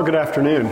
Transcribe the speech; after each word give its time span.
Well, 0.00 0.06
good 0.06 0.18
afternoon. 0.18 0.64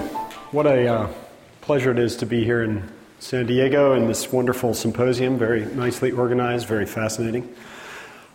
What 0.53 0.67
a 0.67 0.87
uh, 0.87 1.13
pleasure 1.61 1.91
it 1.91 1.99
is 1.99 2.17
to 2.17 2.25
be 2.25 2.45
here 2.45 2.63
in 2.63 2.83
San 3.19 3.45
Diego 3.45 3.93
in 3.93 4.09
this 4.09 4.33
wonderful 4.33 4.73
symposium, 4.73 5.37
very 5.37 5.67
nicely 5.67 6.13
organized, 6.13 6.67
very 6.67 6.87
fascinating. 6.87 7.55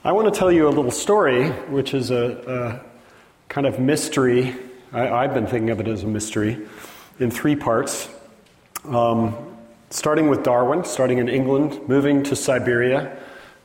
I 0.03 0.11
want 0.11 0.31
to 0.31 0.39
tell 0.39 0.51
you 0.51 0.67
a 0.67 0.69
little 0.69 0.91
story, 0.91 1.49
which 1.49 1.95
is 1.95 2.11
a, 2.11 2.83
a 2.85 3.49
kind 3.49 3.65
of 3.65 3.79
mystery. 3.79 4.55
I, 4.91 5.23
have 5.23 5.33
been 5.33 5.47
thinking 5.47 5.71
of 5.71 5.79
it 5.79 5.87
as 5.87 6.03
a 6.03 6.07
mystery 6.07 6.59
in 7.19 7.31
three 7.31 7.55
parts. 7.55 8.07
Um, 8.85 9.35
starting 9.89 10.29
with 10.29 10.43
Darwin, 10.43 10.83
starting 10.83 11.17
in 11.17 11.27
England, 11.27 11.89
moving 11.89 12.21
to 12.21 12.35
Siberia, 12.35 13.17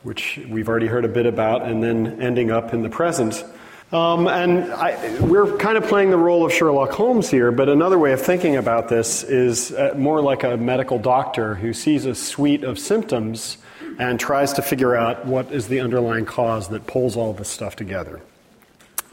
which 0.02 0.40
we've 0.48 0.70
already 0.70 0.86
heard 0.86 1.04
a 1.04 1.08
bit 1.08 1.26
about, 1.26 1.60
and 1.68 1.82
then 1.82 2.22
ending 2.22 2.50
up 2.50 2.72
in 2.72 2.80
the 2.80 2.88
present. 2.88 3.44
Um, 3.90 4.28
and 4.28 4.70
I, 4.70 5.18
we're 5.20 5.56
kind 5.56 5.78
of 5.78 5.84
playing 5.84 6.10
the 6.10 6.18
role 6.18 6.44
of 6.44 6.52
Sherlock 6.52 6.90
Holmes 6.90 7.30
here, 7.30 7.50
but 7.50 7.70
another 7.70 7.98
way 7.98 8.12
of 8.12 8.20
thinking 8.20 8.56
about 8.56 8.90
this 8.90 9.22
is 9.22 9.72
uh, 9.72 9.94
more 9.96 10.20
like 10.20 10.44
a 10.44 10.58
medical 10.58 10.98
doctor 10.98 11.54
who 11.54 11.72
sees 11.72 12.04
a 12.04 12.14
suite 12.14 12.64
of 12.64 12.78
symptoms 12.78 13.56
and 13.98 14.20
tries 14.20 14.52
to 14.54 14.62
figure 14.62 14.94
out 14.94 15.24
what 15.24 15.50
is 15.52 15.68
the 15.68 15.80
underlying 15.80 16.26
cause 16.26 16.68
that 16.68 16.86
pulls 16.86 17.16
all 17.16 17.32
this 17.32 17.48
stuff 17.48 17.76
together. 17.76 18.20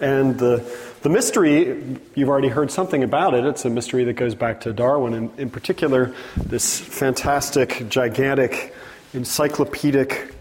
And 0.02 0.38
the, 0.38 0.62
the 1.04 1.10
mystery, 1.10 1.98
you've 2.14 2.28
already 2.28 2.50
heard 2.50 2.70
something 2.70 3.02
about 3.02 3.34
it. 3.34 3.46
It's 3.46 3.64
a 3.64 3.70
mystery 3.70 4.04
that 4.04 4.14
goes 4.14 4.36
back 4.36 4.60
to 4.62 4.74
Darwin, 4.74 5.14
and 5.14 5.40
in 5.40 5.50
particular, 5.50 6.14
this 6.36 6.82
fantastic, 6.82 7.88
gigantic, 7.88 8.76
encyclopedic 9.14 10.35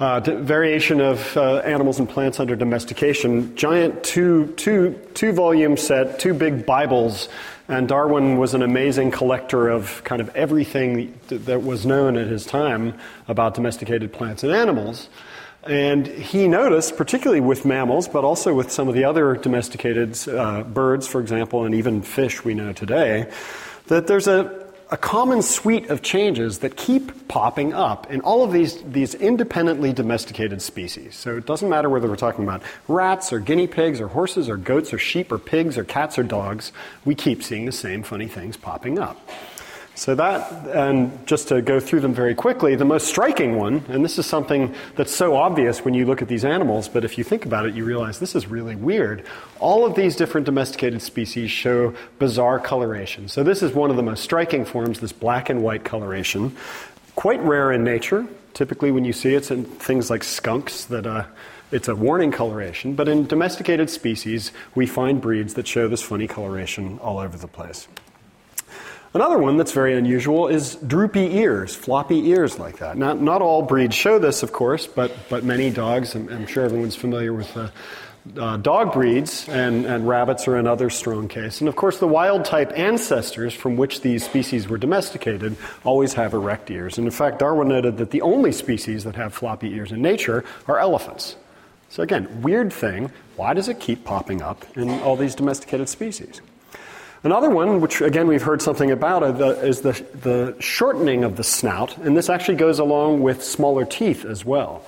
uh, 0.00 0.20
variation 0.20 1.00
of 1.00 1.36
uh, 1.36 1.56
animals 1.58 1.98
and 1.98 2.08
plants 2.08 2.40
under 2.40 2.56
domestication. 2.56 3.54
Giant 3.54 4.02
two, 4.02 4.46
two, 4.56 4.98
two 5.12 5.32
volume 5.32 5.76
set, 5.76 6.18
two 6.18 6.32
big 6.32 6.64
Bibles. 6.64 7.28
And 7.68 7.86
Darwin 7.86 8.38
was 8.38 8.54
an 8.54 8.62
amazing 8.62 9.10
collector 9.12 9.68
of 9.68 10.02
kind 10.02 10.20
of 10.20 10.34
everything 10.34 11.20
that 11.28 11.62
was 11.62 11.86
known 11.86 12.16
at 12.16 12.26
his 12.26 12.44
time 12.46 12.94
about 13.28 13.54
domesticated 13.54 14.12
plants 14.12 14.42
and 14.42 14.52
animals. 14.52 15.08
And 15.62 16.06
he 16.06 16.48
noticed, 16.48 16.96
particularly 16.96 17.42
with 17.42 17.66
mammals, 17.66 18.08
but 18.08 18.24
also 18.24 18.54
with 18.54 18.72
some 18.72 18.88
of 18.88 18.94
the 18.94 19.04
other 19.04 19.34
domesticated 19.36 20.16
uh, 20.26 20.62
birds, 20.62 21.06
for 21.06 21.20
example, 21.20 21.66
and 21.66 21.74
even 21.74 22.00
fish 22.00 22.42
we 22.42 22.54
know 22.54 22.72
today, 22.72 23.30
that 23.88 24.06
there's 24.06 24.26
a, 24.26 24.59
a 24.92 24.96
common 24.96 25.40
suite 25.40 25.88
of 25.88 26.02
changes 26.02 26.58
that 26.58 26.76
keep 26.76 27.28
popping 27.28 27.72
up 27.72 28.10
in 28.10 28.20
all 28.22 28.42
of 28.42 28.52
these, 28.52 28.82
these 28.82 29.14
independently 29.14 29.92
domesticated 29.92 30.60
species. 30.60 31.14
So 31.14 31.36
it 31.36 31.46
doesn't 31.46 31.68
matter 31.68 31.88
whether 31.88 32.08
we're 32.08 32.16
talking 32.16 32.42
about 32.42 32.62
rats 32.88 33.32
or 33.32 33.38
guinea 33.38 33.68
pigs 33.68 34.00
or 34.00 34.08
horses 34.08 34.48
or 34.48 34.56
goats 34.56 34.92
or 34.92 34.98
sheep 34.98 35.30
or 35.30 35.38
pigs 35.38 35.78
or 35.78 35.84
cats 35.84 36.18
or 36.18 36.24
dogs, 36.24 36.72
we 37.04 37.14
keep 37.14 37.44
seeing 37.44 37.66
the 37.66 37.72
same 37.72 38.02
funny 38.02 38.26
things 38.26 38.56
popping 38.56 38.98
up. 38.98 39.16
So, 39.94 40.14
that, 40.14 40.66
and 40.68 41.26
just 41.26 41.48
to 41.48 41.60
go 41.60 41.78
through 41.78 42.00
them 42.00 42.14
very 42.14 42.34
quickly, 42.34 42.74
the 42.74 42.86
most 42.86 43.06
striking 43.06 43.56
one, 43.56 43.84
and 43.88 44.02
this 44.02 44.18
is 44.18 44.24
something 44.24 44.74
that's 44.96 45.14
so 45.14 45.36
obvious 45.36 45.84
when 45.84 45.92
you 45.92 46.06
look 46.06 46.22
at 46.22 46.28
these 46.28 46.44
animals, 46.44 46.88
but 46.88 47.04
if 47.04 47.18
you 47.18 47.24
think 47.24 47.44
about 47.44 47.66
it, 47.66 47.74
you 47.74 47.84
realize 47.84 48.18
this 48.18 48.34
is 48.34 48.46
really 48.46 48.76
weird. 48.76 49.26
All 49.58 49.84
of 49.84 49.96
these 49.96 50.16
different 50.16 50.46
domesticated 50.46 51.02
species 51.02 51.50
show 51.50 51.92
bizarre 52.18 52.58
coloration. 52.58 53.28
So, 53.28 53.42
this 53.42 53.62
is 53.62 53.74
one 53.74 53.90
of 53.90 53.96
the 53.96 54.02
most 54.02 54.22
striking 54.22 54.64
forms, 54.64 55.00
this 55.00 55.12
black 55.12 55.50
and 55.50 55.62
white 55.62 55.84
coloration. 55.84 56.56
Quite 57.14 57.42
rare 57.42 57.70
in 57.70 57.84
nature. 57.84 58.26
Typically, 58.54 58.90
when 58.90 59.04
you 59.04 59.12
see 59.12 59.34
it, 59.34 59.38
it's 59.38 59.50
in 59.50 59.64
things 59.64 60.08
like 60.08 60.24
skunks 60.24 60.84
that. 60.86 61.06
Uh, 61.06 61.24
it's 61.72 61.86
a 61.86 61.94
warning 61.94 62.32
coloration, 62.32 62.94
but 62.94 63.06
in 63.06 63.26
domesticated 63.26 63.88
species, 63.90 64.50
we 64.74 64.86
find 64.86 65.20
breeds 65.20 65.54
that 65.54 65.68
show 65.68 65.86
this 65.86 66.02
funny 66.02 66.26
coloration 66.26 66.98
all 66.98 67.20
over 67.20 67.36
the 67.36 67.46
place. 67.46 67.86
Another 69.12 69.38
one 69.38 69.56
that's 69.56 69.72
very 69.72 69.96
unusual 69.96 70.46
is 70.46 70.76
droopy 70.76 71.36
ears, 71.36 71.74
floppy 71.74 72.28
ears 72.28 72.60
like 72.60 72.78
that. 72.78 72.96
Not, 72.96 73.20
not 73.20 73.42
all 73.42 73.60
breeds 73.60 73.96
show 73.96 74.20
this, 74.20 74.44
of 74.44 74.52
course, 74.52 74.86
but, 74.86 75.10
but 75.28 75.42
many 75.42 75.70
dogs, 75.70 76.14
I'm, 76.14 76.28
I'm 76.28 76.46
sure 76.46 76.64
everyone's 76.64 76.94
familiar 76.94 77.32
with 77.32 77.56
uh, 77.56 77.70
uh, 78.38 78.56
dog 78.58 78.92
breeds, 78.92 79.48
and, 79.48 79.84
and 79.84 80.06
rabbits 80.06 80.46
are 80.46 80.56
another 80.56 80.90
strong 80.90 81.26
case. 81.26 81.60
And 81.60 81.68
of 81.68 81.74
course, 81.74 81.98
the 81.98 82.06
wild 82.06 82.44
type 82.44 82.70
ancestors 82.76 83.52
from 83.52 83.76
which 83.76 84.02
these 84.02 84.24
species 84.24 84.68
were 84.68 84.78
domesticated 84.78 85.56
always 85.82 86.12
have 86.14 86.32
erect 86.32 86.70
ears. 86.70 86.96
And 86.96 87.04
in 87.06 87.10
fact, 87.10 87.40
Darwin 87.40 87.66
noted 87.66 87.96
that 87.96 88.12
the 88.12 88.22
only 88.22 88.52
species 88.52 89.02
that 89.02 89.16
have 89.16 89.34
floppy 89.34 89.72
ears 89.74 89.90
in 89.90 90.02
nature 90.02 90.44
are 90.68 90.78
elephants. 90.78 91.34
So 91.88 92.04
again, 92.04 92.42
weird 92.42 92.72
thing. 92.72 93.10
Why 93.34 93.54
does 93.54 93.68
it 93.68 93.80
keep 93.80 94.04
popping 94.04 94.40
up 94.40 94.64
in 94.76 94.88
all 95.00 95.16
these 95.16 95.34
domesticated 95.34 95.88
species? 95.88 96.40
Another 97.22 97.50
one, 97.50 97.82
which 97.82 98.00
again 98.00 98.28
we've 98.28 98.42
heard 98.42 98.62
something 98.62 98.90
about, 98.90 99.22
is 99.62 99.82
the, 99.82 99.92
the 100.22 100.56
shortening 100.58 101.22
of 101.22 101.36
the 101.36 101.44
snout, 101.44 101.98
and 101.98 102.16
this 102.16 102.30
actually 102.30 102.56
goes 102.56 102.78
along 102.78 103.20
with 103.20 103.44
smaller 103.44 103.84
teeth 103.84 104.24
as 104.24 104.44
well. 104.44 104.82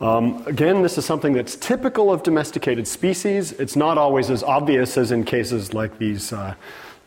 Um, 0.00 0.44
again, 0.46 0.82
this 0.82 0.98
is 0.98 1.04
something 1.04 1.32
that's 1.32 1.56
typical 1.56 2.12
of 2.12 2.22
domesticated 2.22 2.86
species. 2.86 3.52
It's 3.52 3.74
not 3.74 3.98
always 3.98 4.30
as 4.30 4.42
obvious 4.42 4.96
as 4.96 5.10
in 5.10 5.24
cases 5.24 5.74
like 5.74 5.98
these 5.98 6.32
uh, 6.32 6.54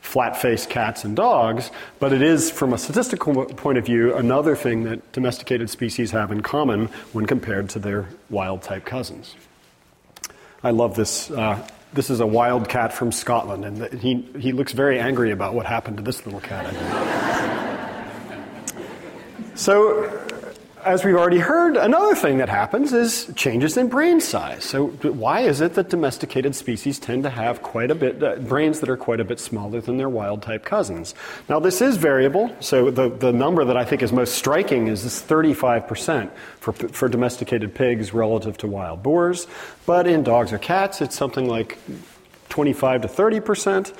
flat 0.02 0.36
faced 0.36 0.70
cats 0.70 1.04
and 1.04 1.16
dogs, 1.16 1.72
but 2.00 2.12
it 2.12 2.22
is, 2.22 2.52
from 2.52 2.74
a 2.74 2.78
statistical 2.78 3.46
point 3.46 3.78
of 3.78 3.86
view, 3.86 4.16
another 4.16 4.56
thing 4.56 4.84
that 4.84 5.12
domesticated 5.12 5.70
species 5.70 6.12
have 6.12 6.32
in 6.32 6.42
common 6.42 6.88
when 7.14 7.26
compared 7.26 7.70
to 7.70 7.80
their 7.80 8.08
wild 8.30 8.62
type 8.64 8.84
cousins. 8.84 9.36
I 10.64 10.72
love 10.72 10.96
this 10.96 11.30
uh, 11.32 11.66
this 11.98 12.12
is 12.12 12.20
a 12.20 12.28
wild 12.28 12.70
cat 12.70 12.94
from 12.94 13.12
Scotland, 13.12 13.66
and 13.66 14.00
he, 14.00 14.22
he 14.38 14.52
looks 14.52 14.72
very 14.72 15.00
angry 15.00 15.32
about 15.32 15.56
what 15.56 15.66
happened 15.66 15.98
to 15.98 16.04
this 16.04 16.24
little 16.28 16.40
cat. 16.40 16.64
so, 19.56 20.04
as 20.88 21.04
we've 21.04 21.16
already 21.16 21.40
heard, 21.40 21.76
another 21.76 22.16
thing 22.16 22.38
that 22.38 22.48
happens 22.48 22.94
is 22.94 23.30
changes 23.36 23.76
in 23.76 23.90
brain 23.90 24.22
size. 24.22 24.64
So, 24.64 24.88
why 24.88 25.42
is 25.42 25.60
it 25.60 25.74
that 25.74 25.90
domesticated 25.90 26.56
species 26.56 26.98
tend 26.98 27.24
to 27.24 27.30
have 27.30 27.62
quite 27.62 27.92
a 27.92 27.96
bit 27.96 28.24
uh, 28.24 28.38
brains 28.38 28.80
that 28.80 28.90
are 28.90 28.96
quite 28.96 29.20
a 29.20 29.26
bit 29.26 29.40
smaller 29.40 29.82
than 29.82 29.98
their 29.98 30.08
wild 30.08 30.42
type 30.42 30.64
cousins? 30.64 31.14
Now, 31.50 31.60
this 31.60 31.82
is 31.82 31.98
variable. 31.98 32.56
So, 32.62 32.90
the, 32.90 33.10
the 33.10 33.34
number 33.34 33.66
that 33.66 33.76
I 33.76 33.84
think 33.84 34.02
is 34.02 34.14
most 34.14 34.36
striking 34.36 34.88
is 34.88 35.04
this 35.04 35.22
35% 35.22 36.32
for, 36.60 36.72
for 36.72 37.10
domesticated 37.10 37.76
pigs 37.76 38.14
relative 38.14 38.58
to 38.60 38.68
wild 38.68 39.04
boars. 39.04 39.46
But 39.86 40.08
in 40.08 40.24
dogs 40.24 40.54
or 40.54 40.58
cats, 40.58 41.02
it's 41.02 41.18
something 41.18 41.50
like 41.50 41.78
25 42.50 43.02
to 43.02 43.08
30%. 43.08 43.94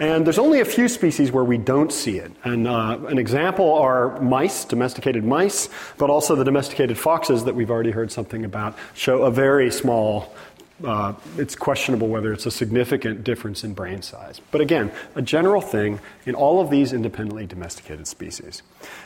And 0.00 0.26
there's 0.26 0.38
only 0.38 0.60
a 0.60 0.64
few 0.64 0.88
species 0.88 1.30
where 1.30 1.44
we 1.44 1.58
don't 1.58 1.92
see 1.92 2.16
it. 2.16 2.32
And 2.42 2.66
uh, 2.66 2.98
an 3.08 3.18
example 3.18 3.74
are 3.74 4.18
mice, 4.22 4.64
domesticated 4.64 5.24
mice, 5.24 5.68
but 5.98 6.08
also 6.08 6.34
the 6.34 6.44
domesticated 6.44 6.96
foxes 6.96 7.44
that 7.44 7.54
we've 7.54 7.70
already 7.70 7.90
heard 7.90 8.10
something 8.10 8.46
about 8.46 8.78
show 8.94 9.24
a 9.24 9.30
very 9.30 9.70
small. 9.70 10.34
Uh, 10.82 11.12
it's 11.36 11.54
questionable 11.54 12.08
whether 12.08 12.32
it's 12.32 12.46
a 12.46 12.50
significant 12.50 13.22
difference 13.22 13.62
in 13.62 13.74
brain 13.74 14.00
size. 14.00 14.40
But 14.50 14.62
again, 14.62 14.90
a 15.14 15.20
general 15.20 15.60
thing 15.60 16.00
in 16.24 16.34
all 16.34 16.62
of 16.62 16.70
these 16.70 16.94
independently 16.94 17.44
domesticated 17.44 18.06
species. 18.06 18.62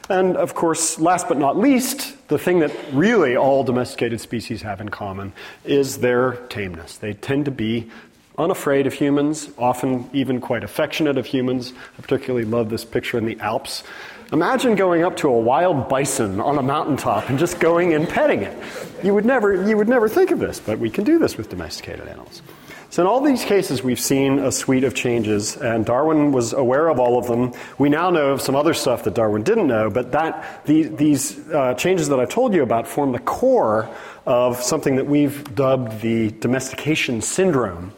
And 0.09 0.37
of 0.37 0.55
course, 0.55 1.01
last 1.01 1.27
but 1.27 1.39
not 1.39 1.59
least, 1.59 2.29
the 2.29 2.39
thing 2.39 2.61
that 2.61 2.71
really 2.93 3.37
all 3.37 3.65
domesticated 3.65 4.21
species 4.21 4.63
have 4.63 4.81
in 4.81 4.91
common 4.91 5.33
is 5.65 5.99
their 5.99 6.35
tameness. 6.49 6.97
They 6.99 7.15
tend 7.15 7.47
to 7.47 7.51
be 7.51 7.91
unafraid 8.37 8.87
of 8.87 8.93
humans, 8.93 9.49
often 9.59 10.09
even 10.13 10.41
quite 10.41 10.65
affectionate 10.65 11.19
of 11.19 11.27
humans. 11.27 11.73
I 11.99 12.03
particularly 12.03 12.45
love 12.45 12.69
this 12.69 12.85
picture 12.85 13.19
in 13.19 13.27
the 13.27 13.39
Alps. 13.41 13.85
Imagine 14.33 14.75
going 14.75 15.05
up 15.05 15.17
to 15.19 15.29
a 15.29 15.39
wild 15.39 15.89
bison 15.89 16.41
on 16.41 16.59
a 16.59 16.63
mountaintop 16.63 17.29
and 17.29 17.39
just 17.39 17.61
going 17.61 17.95
and 17.95 18.09
petting 18.09 18.43
it. 18.43 18.57
You 19.05 19.15
would 19.15 19.25
never, 19.25 19.69
you 19.69 19.77
would 19.77 19.89
never 19.89 20.09
think 20.09 20.31
of 20.31 20.41
this, 20.41 20.59
but 20.59 20.79
we 20.79 20.91
can 20.91 21.05
do 21.05 21.19
this 21.19 21.37
with 21.37 21.51
domesticated 21.51 22.09
animals. 22.09 22.43
So, 22.91 23.03
in 23.03 23.09
all 23.09 23.21
these 23.21 23.45
cases, 23.45 23.83
we've 23.83 23.99
seen 23.99 24.39
a 24.39 24.53
suite 24.53 24.85
of 24.85 24.95
changes, 24.95 25.57
and 25.57 25.85
Darwin 25.85 26.31
was 26.31 26.53
aware 26.53 26.89
of 26.89 27.01
all 27.01 27.19
of 27.19 27.27
them. 27.27 27.53
We 27.77 27.89
now 27.89 28.11
know 28.11 28.31
of 28.31 28.41
some 28.41 28.55
other 28.55 28.73
stuff 28.73 29.03
that 29.03 29.15
Darwin 29.15 29.43
didn't 29.43 29.67
know, 29.67 29.91
but 29.91 30.13
that, 30.13 30.65
the, 30.65 30.85
these 30.85 31.39
uh, 31.51 31.75
changes 31.75 32.09
that 32.09 32.21
I've 32.21 32.29
told 32.29 32.55
you 32.55 32.63
about 32.63 32.87
form 32.87 33.11
the 33.11 33.19
core 33.19 33.89
of 34.27 34.63
something 34.63 34.95
that 34.97 35.07
we've 35.07 35.55
dubbed 35.57 36.03
the 36.03 36.31
domestication 36.31 37.21
syndrome 37.21 37.93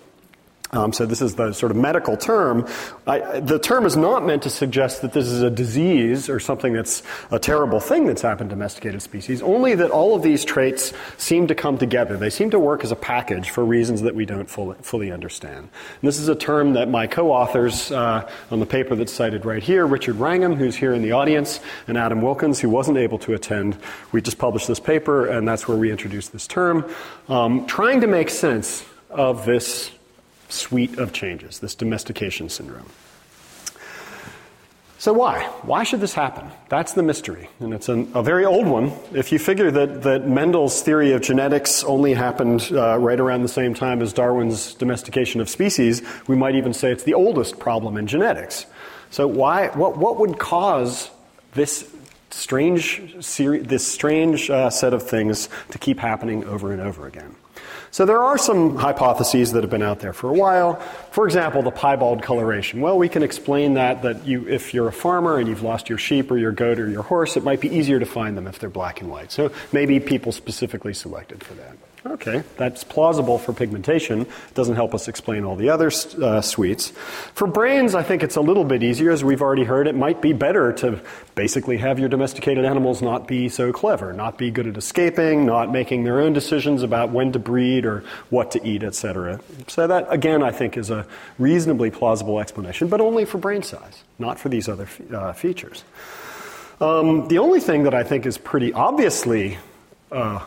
um, 0.76 0.93
so 0.93 1.06
this 1.06 1.23
is 1.23 1.34
the 1.37 1.52
sort 1.52 1.73
of 1.73 1.78
medical 1.78 2.17
term. 2.17 2.67
I, 3.06 3.40
the 3.40 3.58
term 3.58 3.87
is 3.87 3.96
not 3.96 4.25
meant 4.25 4.43
to 4.43 4.50
suggest 4.50 5.02
that 5.02 5.12
this 5.12 5.26
is 5.26 5.43
a 5.43 5.50
disease 5.50 6.28
or 6.28 6.38
something 6.38 6.73
that's 6.73 7.02
a 7.31 7.38
terrible 7.38 7.81
thing 7.81 8.06
that's 8.06 8.23
happened 8.23 8.50
to 8.50 8.56
domesticated 8.56 9.02
species. 9.02 9.43
Only 9.43 9.75
that 9.76 9.90
all 9.90 10.14
of 10.14 10.23
these 10.23 10.44
traits 10.44 10.93
seem 11.17 11.46
to 11.46 11.55
come 11.55 11.78
together. 11.78 12.17
They 12.17 12.31
seem 12.31 12.50
to 12.50 12.58
work 12.58 12.84
as 12.84 12.93
a 12.93 12.96
package 12.96 13.50
for 13.50 13.64
reasons 13.64 14.02
that 14.02 14.14
we 14.14 14.26
don't 14.26 14.49
fully, 14.49 14.76
fully 14.82 15.12
understand. 15.12 15.58
And 15.58 16.02
this 16.02 16.19
is 16.19 16.28
a 16.28 16.34
term 16.34 16.75
that 16.75 16.88
my 16.88 17.06
co-authors 17.06 17.93
uh, 17.93 18.28
on 18.50 18.61
the 18.61 18.67
paper 18.67 18.96
that's 18.96 19.12
cited 19.12 19.44
right 19.44 19.62
here, 19.62 19.87
Richard 19.87 20.17
Wrangham, 20.17 20.56
who's 20.56 20.76
here 20.76 20.94
in 20.94 21.02
the 21.02 21.12
audience, 21.12 21.61
and 21.87 21.96
Adam 21.96 22.23
Wilkins, 22.23 22.61
who 22.61 22.69
wasn't 22.69 22.99
able 22.99 23.19
to 23.20 23.34
attend. 23.34 23.76
We 24.12 24.20
just 24.20 24.38
published 24.38 24.69
this 24.69 24.81
paper, 24.81 25.26
and 25.26 25.46
that's 25.46 25.69
where 25.69 25.76
we 25.76 25.90
introduced 25.90 26.32
this 26.32 26.46
term, 26.46 26.90
um, 27.28 27.67
trying 27.67 28.00
to 28.00 28.06
make 28.06 28.31
sense 28.31 28.84
of 29.11 29.46
this 29.46 29.90
suite 30.49 30.99
of 30.99 31.13
changes, 31.13 31.59
this 31.59 31.75
domestication 31.75 32.49
syndrome. 32.49 32.91
So, 34.99 35.13
why? 35.13 35.45
Why 35.63 35.83
should 35.85 36.01
this 36.01 36.15
happen? 36.15 36.51
That's 36.71 36.95
the 36.95 37.03
mystery. 37.03 37.51
And 37.61 37.75
it's 37.75 37.91
an, 37.91 38.11
a 38.15 38.23
very 38.23 38.47
old 38.47 38.67
one. 38.67 38.93
If 39.13 39.31
you 39.31 39.39
figure 39.39 39.71
that, 39.71 40.03
that 40.05 40.27
Mendel's 40.27 40.81
theory 40.81 41.13
of 41.13 41.21
genetics 41.21 41.85
only 41.85 42.15
happened 42.15 42.71
uh, 42.73 42.97
right 42.99 43.21
around 43.21 43.43
the 43.43 43.49
same 43.49 43.75
time 43.75 44.01
as 44.01 44.15
Darwin's 44.15 44.75
domestication 44.75 45.43
of 45.43 45.51
species, 45.51 46.03
we 46.27 46.35
might 46.35 46.55
even 46.55 46.73
say 46.73 46.91
it's 46.91 47.05
the 47.05 47.13
oldest 47.13 47.59
problem 47.59 47.99
in 47.99 48.07
genetics. 48.07 48.65
So, 49.11 49.27
why, 49.27 49.69
what, 49.69 49.99
what 49.99 50.19
would 50.19 50.39
cause 50.39 51.11
this 51.53 51.89
strange, 52.31 53.23
seri- 53.23 53.61
this 53.61 53.87
strange 53.87 54.49
uh, 54.49 54.71
set 54.71 54.95
of 54.95 55.03
things 55.03 55.51
to 55.71 55.79
keep 55.79 55.99
happening 55.99 56.45
over 56.45 56.73
and 56.73 56.81
over 56.81 57.07
again? 57.07 57.37
So 57.91 58.05
there 58.05 58.23
are 58.23 58.38
some 58.38 58.77
hypotheses 58.77 59.53
that 59.53 59.62
have 59.62 59.71
been 59.71 59.83
out 59.83 60.00
there 60.00 60.12
for 60.12 60.29
a 60.29 60.33
while. 60.33 60.77
For 61.12 61.27
example, 61.27 61.62
the 61.62 61.71
piebald 61.71 62.23
coloration. 62.23 62.81
Well, 62.81 62.99
we 62.99 63.09
can 63.09 63.23
explain 63.23 63.75
that 63.75 64.03
that 64.03 64.27
you, 64.27 64.49
if 64.49 64.75
you're 64.75 64.88
a 64.88 64.93
farmer 64.93 65.38
and 65.38 65.49
you've 65.49 65.62
lost 65.62 65.88
your 65.88 65.99
sheep 65.99 66.31
or 66.31 66.37
your 66.37 66.53
goat 66.53 66.79
or 66.79 66.88
your 66.88 67.03
horse, 67.03 67.37
it 67.37 67.44
might 67.44 67.61
be 67.61 67.75
easier 67.75 67.99
to 67.99 68.06
find 68.06 68.37
them 68.37 68.47
if 68.47 68.59
they're 68.59 68.71
black 68.71 69.00
and 69.00 69.11
white. 69.11 69.33
So 69.33 69.53
maybe 69.73 70.00
people 70.00 70.33
specifically 70.33 70.94
selected 70.94 71.43
for 71.43 71.55
that. 71.55 71.77
Okay, 72.12 72.44
that's 72.56 72.85
plausible 72.85 73.37
for 73.37 73.53
pigmentation. 73.53 74.23
It 74.23 74.55
doesn't 74.55 74.76
help 74.76 74.94
us 74.94 75.08
explain 75.08 75.44
all 75.44 75.56
the 75.56 75.70
other 75.70 75.91
uh, 76.23 76.41
suites. 76.41 76.91
For 77.35 77.49
brains, 77.49 77.94
I 77.97 78.05
think 78.05 78.23
it's 78.23 78.37
a 78.37 78.41
little 78.41 78.64
bit 78.64 78.82
easier. 78.85 79.11
As 79.11 79.25
we've 79.25 79.43
already 79.43 79.64
heard, 79.64 79.88
it 79.88 79.97
might 79.97 80.23
be 80.23 80.32
better 80.32 80.73
to 80.75 81.00
basically 81.35 81.79
have 81.79 81.99
your 81.99 82.08
domesticated 82.08 82.64
animals 82.64 83.03
not 83.03 83.26
be 83.26 83.49
so 83.49 83.73
clever, 83.73 84.12
not 84.12 84.38
be 84.38 84.53
good 84.53 84.69
at 84.69 84.76
escaping, 84.76 85.47
not 85.47 85.73
making 85.73 86.05
their 86.05 86.20
own 86.20 86.32
decisions 86.32 86.82
about 86.82 87.11
when 87.11 87.32
to 87.32 87.41
breed 87.41 87.85
or 87.85 88.05
what 88.31 88.52
to 88.52 88.64
eat, 88.64 88.85
etc. 88.85 89.41
So 89.67 89.88
that, 89.88 90.06
again, 90.09 90.44
I 90.44 90.52
think 90.52 90.76
is 90.76 90.91
a 90.91 91.06
reasonably 91.38 91.91
plausible 91.91 92.38
explanation, 92.38 92.88
but 92.88 93.00
only 93.00 93.25
for 93.25 93.38
brain 93.38 93.62
size, 93.62 94.05
not 94.19 94.38
for 94.38 94.49
these 94.49 94.69
other 94.69 94.88
uh, 95.12 95.32
features. 95.32 95.82
Um, 96.81 97.26
the 97.29 97.38
only 97.38 97.61
thing 97.61 97.82
that 97.85 97.94
I 97.94 98.05
think 98.05 98.26
is 98.26 98.38
pretty 98.38 98.73
obviously 98.73 99.59
uh, 100.12 100.44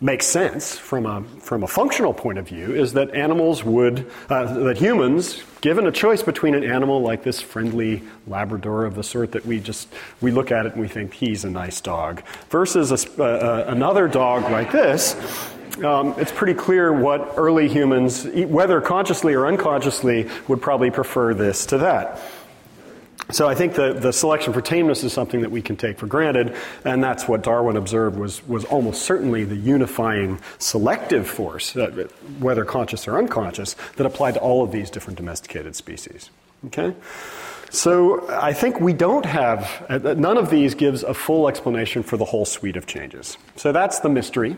makes 0.00 0.26
sense 0.26 0.78
from 0.78 1.06
a, 1.06 1.22
from 1.40 1.62
a 1.62 1.66
functional 1.66 2.14
point 2.14 2.38
of 2.38 2.48
view 2.48 2.74
is 2.74 2.92
that 2.92 3.12
animals 3.14 3.64
would, 3.64 4.10
uh, 4.30 4.44
that 4.64 4.78
humans, 4.78 5.42
given 5.60 5.86
a 5.86 5.92
choice 5.92 6.22
between 6.22 6.54
an 6.54 6.62
animal 6.62 7.00
like 7.00 7.24
this 7.24 7.40
friendly 7.40 8.02
Labrador 8.26 8.84
of 8.84 8.94
the 8.94 9.02
sort 9.02 9.32
that 9.32 9.44
we 9.44 9.58
just, 9.58 9.88
we 10.20 10.30
look 10.30 10.52
at 10.52 10.66
it 10.66 10.72
and 10.72 10.80
we 10.80 10.88
think 10.88 11.12
he's 11.14 11.44
a 11.44 11.50
nice 11.50 11.80
dog, 11.80 12.22
versus 12.50 12.92
a, 12.92 13.22
uh, 13.22 13.24
uh, 13.24 13.64
another 13.68 14.06
dog 14.06 14.44
like 14.52 14.70
this, 14.70 15.16
um, 15.84 16.14
it's 16.18 16.32
pretty 16.32 16.54
clear 16.54 16.92
what 16.92 17.34
early 17.36 17.68
humans, 17.68 18.24
whether 18.24 18.80
consciously 18.80 19.34
or 19.34 19.46
unconsciously, 19.46 20.28
would 20.48 20.60
probably 20.60 20.90
prefer 20.90 21.34
this 21.34 21.66
to 21.66 21.78
that. 21.78 22.20
So 23.30 23.46
I 23.46 23.54
think 23.54 23.74
the, 23.74 23.92
the 23.92 24.12
selection 24.12 24.54
for 24.54 24.62
tameness 24.62 25.04
is 25.04 25.12
something 25.12 25.42
that 25.42 25.50
we 25.50 25.60
can 25.60 25.76
take 25.76 25.98
for 25.98 26.06
granted, 26.06 26.56
and 26.84 27.04
that's 27.04 27.28
what 27.28 27.42
Darwin 27.42 27.76
observed 27.76 28.16
was, 28.16 28.46
was 28.48 28.64
almost 28.64 29.02
certainly 29.02 29.44
the 29.44 29.56
unifying 29.56 30.40
selective 30.58 31.28
force, 31.28 31.76
uh, 31.76 32.08
whether 32.38 32.64
conscious 32.64 33.06
or 33.06 33.18
unconscious, 33.18 33.76
that 33.96 34.06
applied 34.06 34.34
to 34.34 34.40
all 34.40 34.64
of 34.64 34.72
these 34.72 34.88
different 34.88 35.18
domesticated 35.18 35.76
species. 35.76 36.30
Okay? 36.66 36.94
So 37.70 38.26
I 38.30 38.54
think 38.54 38.80
we 38.80 38.94
don't 38.94 39.26
have, 39.26 39.84
uh, 39.90 40.14
none 40.14 40.38
of 40.38 40.48
these 40.48 40.74
gives 40.74 41.02
a 41.02 41.12
full 41.12 41.48
explanation 41.48 42.02
for 42.02 42.16
the 42.16 42.24
whole 42.24 42.46
suite 42.46 42.76
of 42.76 42.86
changes. 42.86 43.36
So 43.56 43.72
that's 43.72 44.00
the 44.00 44.08
mystery. 44.08 44.56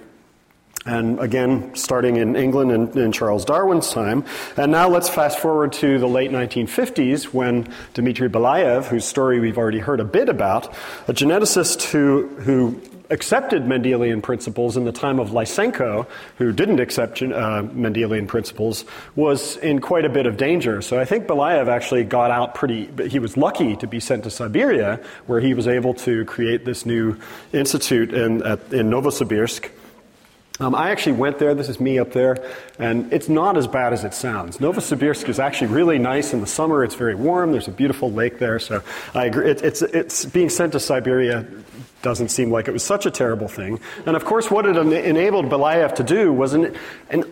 And 0.87 1.21
again, 1.21 1.75
starting 1.75 2.17
in 2.17 2.37
England 2.37 2.73
in, 2.73 2.99
in, 2.99 3.13
Charles 3.13 3.45
Darwin's 3.45 3.93
time. 3.93 4.25
And 4.57 4.73
now 4.73 4.89
let's 4.89 5.11
fast 5.11 5.39
forward 5.39 5.75
to 5.75 5.99
the 5.99 6.07
late 6.07 6.31
1950s 6.31 7.35
when 7.35 7.69
Dmitry 7.93 8.31
Belyaev, 8.31 8.87
whose 8.87 9.05
story 9.05 9.41
we've 9.41 9.59
already 9.59 9.81
heard 9.81 10.01
a 10.01 10.05
bit 10.05 10.31
about, 10.31 10.73
a 11.07 11.13
geneticist 11.13 11.91
who, 11.91 12.29
who 12.29 12.81
accepted 13.11 13.65
Mendelian 13.65 14.23
principles 14.23 14.79
in 14.79 14.85
the 14.85 14.93
time 14.93 15.19
of 15.19 15.31
Lysenko, 15.31 16.07
who 16.39 16.51
didn't 16.51 16.81
accept 16.81 17.21
uh, 17.21 17.27
Mendelian 17.63 18.27
principles, 18.27 18.87
was 19.17 19.59
in 19.59 19.81
quite 19.81 20.07
a 20.07 20.09
bit 20.09 20.25
of 20.25 20.39
danger. 20.39 20.81
So 20.81 20.99
I 20.99 21.05
think 21.05 21.27
Belyaev 21.27 21.69
actually 21.69 22.05
got 22.05 22.31
out 22.31 22.55
pretty, 22.55 22.89
he 23.09 23.19
was 23.19 23.37
lucky 23.37 23.77
to 23.77 23.87
be 23.87 24.01
sent 24.01 24.25
to 24.25 24.31
Siberia, 24.31 24.99
where 25.27 25.41
he 25.41 25.53
was 25.53 25.69
able 25.69 25.93
to 25.95 26.25
create 26.25 26.65
this 26.65 26.87
new 26.87 27.19
institute 27.53 28.15
in, 28.15 28.43
at, 28.45 28.73
in 28.73 28.89
Novosibirsk 28.89 29.69
um, 30.61 30.75
I 30.75 30.91
actually 30.91 31.13
went 31.13 31.39
there. 31.39 31.55
This 31.55 31.69
is 31.69 31.81
me 31.81 31.99
up 31.99 32.13
there, 32.13 32.37
and 32.79 33.13
it's 33.13 33.29
not 33.29 33.57
as 33.57 33.67
bad 33.67 33.93
as 33.93 34.05
it 34.05 34.15
sounds. 34.15 34.59
Novosibirsk 34.59 35.29
is 35.29 35.39
actually 35.39 35.69
really 35.69 35.99
nice 35.99 36.33
in 36.33 36.41
the 36.41 36.47
summer. 36.47 36.85
It's 36.85 36.95
very 36.95 37.15
warm. 37.15 37.53
There's 37.53 37.69
a 37.69 37.73
beautiful 37.73 38.13
lake 38.13 38.39
there. 38.39 38.59
So 38.59 38.83
I 39.15 39.25
agree. 39.25 39.51
It, 39.51 39.63
it's 39.63 39.83
it's 39.83 40.25
being 40.27 40.51
sent 40.51 40.73
to 40.73 40.81
Siberia 40.81 41.47
doesn't 42.03 42.29
seem 42.29 42.51
like 42.51 42.69
it 42.69 42.73
was 42.73 42.83
such 42.83 43.07
a 43.07 43.11
terrible 43.11 43.49
thing. 43.49 43.81
And 44.07 44.17
of 44.17 44.25
course, 44.25 44.51
what 44.51 44.67
it 44.67 44.77
enabled 44.77 45.47
Belyaev 45.47 45.95
to 45.97 46.03
do 46.03 46.33
was 46.33 46.55
an, 46.55 46.77
an 47.11 47.31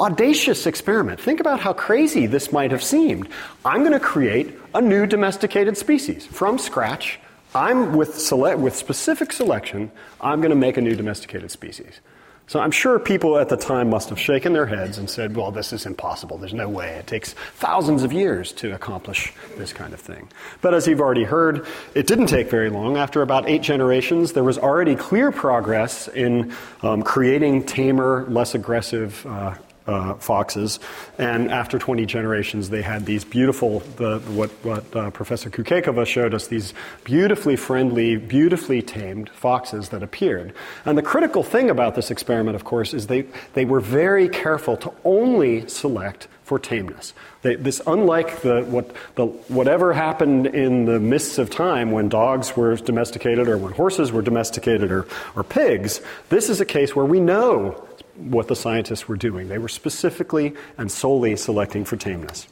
audacious 0.00 0.66
experiment. 0.66 1.20
Think 1.20 1.40
about 1.40 1.60
how 1.60 1.72
crazy 1.72 2.26
this 2.26 2.52
might 2.52 2.70
have 2.70 2.82
seemed. 2.82 3.28
I'm 3.64 3.80
going 3.80 3.92
to 3.92 4.00
create 4.00 4.54
a 4.74 4.80
new 4.80 5.06
domesticated 5.06 5.76
species 5.76 6.26
from 6.26 6.58
scratch. 6.58 7.18
I'm 7.54 7.94
with 7.94 8.32
with 8.32 8.76
specific 8.76 9.32
selection. 9.32 9.90
I'm 10.20 10.40
going 10.40 10.50
to 10.50 10.56
make 10.56 10.76
a 10.76 10.82
new 10.82 10.94
domesticated 10.94 11.50
species. 11.50 12.00
So 12.48 12.60
I'm 12.60 12.70
sure 12.70 13.00
people 13.00 13.38
at 13.38 13.48
the 13.48 13.56
time 13.56 13.90
must 13.90 14.08
have 14.10 14.20
shaken 14.20 14.52
their 14.52 14.66
heads 14.66 14.98
and 14.98 15.10
said, 15.10 15.34
well, 15.34 15.50
this 15.50 15.72
is 15.72 15.84
impossible. 15.84 16.38
There's 16.38 16.54
no 16.54 16.68
way. 16.68 16.94
It 16.94 17.08
takes 17.08 17.32
thousands 17.32 18.04
of 18.04 18.12
years 18.12 18.52
to 18.52 18.72
accomplish 18.72 19.32
this 19.56 19.72
kind 19.72 19.92
of 19.92 20.00
thing. 20.00 20.28
But 20.60 20.72
as 20.72 20.86
you've 20.86 21.00
already 21.00 21.24
heard, 21.24 21.66
it 21.94 22.06
didn't 22.06 22.26
take 22.26 22.48
very 22.48 22.70
long. 22.70 22.96
After 22.98 23.22
about 23.22 23.48
eight 23.48 23.62
generations, 23.62 24.32
there 24.32 24.44
was 24.44 24.58
already 24.58 24.94
clear 24.94 25.32
progress 25.32 26.06
in 26.06 26.52
um, 26.82 27.02
creating 27.02 27.64
tamer, 27.64 28.24
less 28.28 28.54
aggressive 28.54 29.26
uh, 29.26 29.54
uh, 29.86 30.14
foxes. 30.14 30.80
And 31.18 31.50
after 31.50 31.78
20 31.78 32.06
generations, 32.06 32.70
they 32.70 32.82
had 32.82 33.06
these 33.06 33.24
beautiful, 33.24 33.80
the, 33.96 34.18
what, 34.20 34.50
what 34.62 34.96
uh, 34.96 35.10
Professor 35.10 35.50
Kukekova 35.50 36.06
showed 36.06 36.34
us, 36.34 36.48
these 36.48 36.74
beautifully 37.04 37.56
friendly, 37.56 38.16
beautifully 38.16 38.82
tamed 38.82 39.30
foxes 39.30 39.90
that 39.90 40.02
appeared. 40.02 40.52
And 40.84 40.98
the 40.98 41.02
critical 41.02 41.42
thing 41.42 41.70
about 41.70 41.94
this 41.94 42.10
experiment, 42.10 42.56
of 42.56 42.64
course, 42.64 42.94
is 42.94 43.06
they, 43.06 43.26
they 43.54 43.64
were 43.64 43.80
very 43.80 44.28
careful 44.28 44.76
to 44.78 44.92
only 45.04 45.68
select 45.68 46.28
for 46.46 46.60
tameness. 46.60 47.12
They, 47.42 47.56
this, 47.56 47.82
unlike 47.88 48.42
the, 48.42 48.62
what, 48.62 48.94
the, 49.16 49.26
whatever 49.26 49.92
happened 49.92 50.46
in 50.46 50.84
the 50.84 51.00
mists 51.00 51.38
of 51.38 51.50
time 51.50 51.90
when 51.90 52.08
dogs 52.08 52.56
were 52.56 52.76
domesticated 52.76 53.48
or 53.48 53.58
when 53.58 53.72
horses 53.72 54.12
were 54.12 54.22
domesticated 54.22 54.92
or, 54.92 55.08
or 55.34 55.42
pigs, 55.42 56.00
this 56.28 56.48
is 56.48 56.60
a 56.60 56.64
case 56.64 56.94
where 56.94 57.04
we 57.04 57.18
know 57.18 57.84
what 58.16 58.48
the 58.48 58.56
scientists 58.56 59.08
were 59.08 59.16
doing. 59.16 59.48
They 59.48 59.58
were 59.58 59.68
specifically 59.68 60.54
and 60.78 60.90
solely 60.90 61.36
selecting 61.36 61.84
for 61.84 61.96
tameness. 61.96 62.46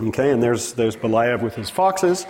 Okay, 0.00 0.30
and 0.30 0.42
there's, 0.42 0.74
there's 0.74 0.96
Belyaev 0.96 1.42
with 1.42 1.54
his 1.54 1.70
foxes. 1.70 2.26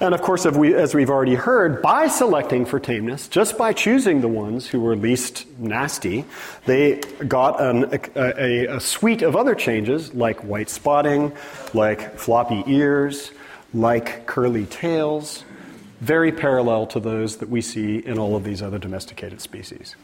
And 0.00 0.14
of 0.14 0.22
course, 0.22 0.46
we, 0.46 0.74
as 0.74 0.94
we've 0.94 1.10
already 1.10 1.34
heard, 1.34 1.82
by 1.82 2.08
selecting 2.08 2.64
for 2.64 2.80
tameness, 2.80 3.28
just 3.28 3.58
by 3.58 3.74
choosing 3.74 4.22
the 4.22 4.28
ones 4.28 4.66
who 4.66 4.80
were 4.80 4.96
least 4.96 5.46
nasty, 5.58 6.24
they 6.64 7.00
got 7.28 7.60
an, 7.60 7.84
a, 7.92 7.98
a, 8.16 8.76
a 8.76 8.80
suite 8.80 9.20
of 9.20 9.36
other 9.36 9.54
changes 9.54 10.14
like 10.14 10.40
white 10.42 10.70
spotting, 10.70 11.32
like 11.74 12.16
floppy 12.18 12.64
ears, 12.66 13.30
like 13.74 14.26
curly 14.26 14.64
tails, 14.66 15.44
very 16.00 16.32
parallel 16.32 16.86
to 16.86 17.00
those 17.00 17.36
that 17.36 17.50
we 17.50 17.60
see 17.60 17.98
in 17.98 18.18
all 18.18 18.36
of 18.36 18.44
these 18.44 18.62
other 18.62 18.78
domesticated 18.78 19.42
species. 19.42 19.96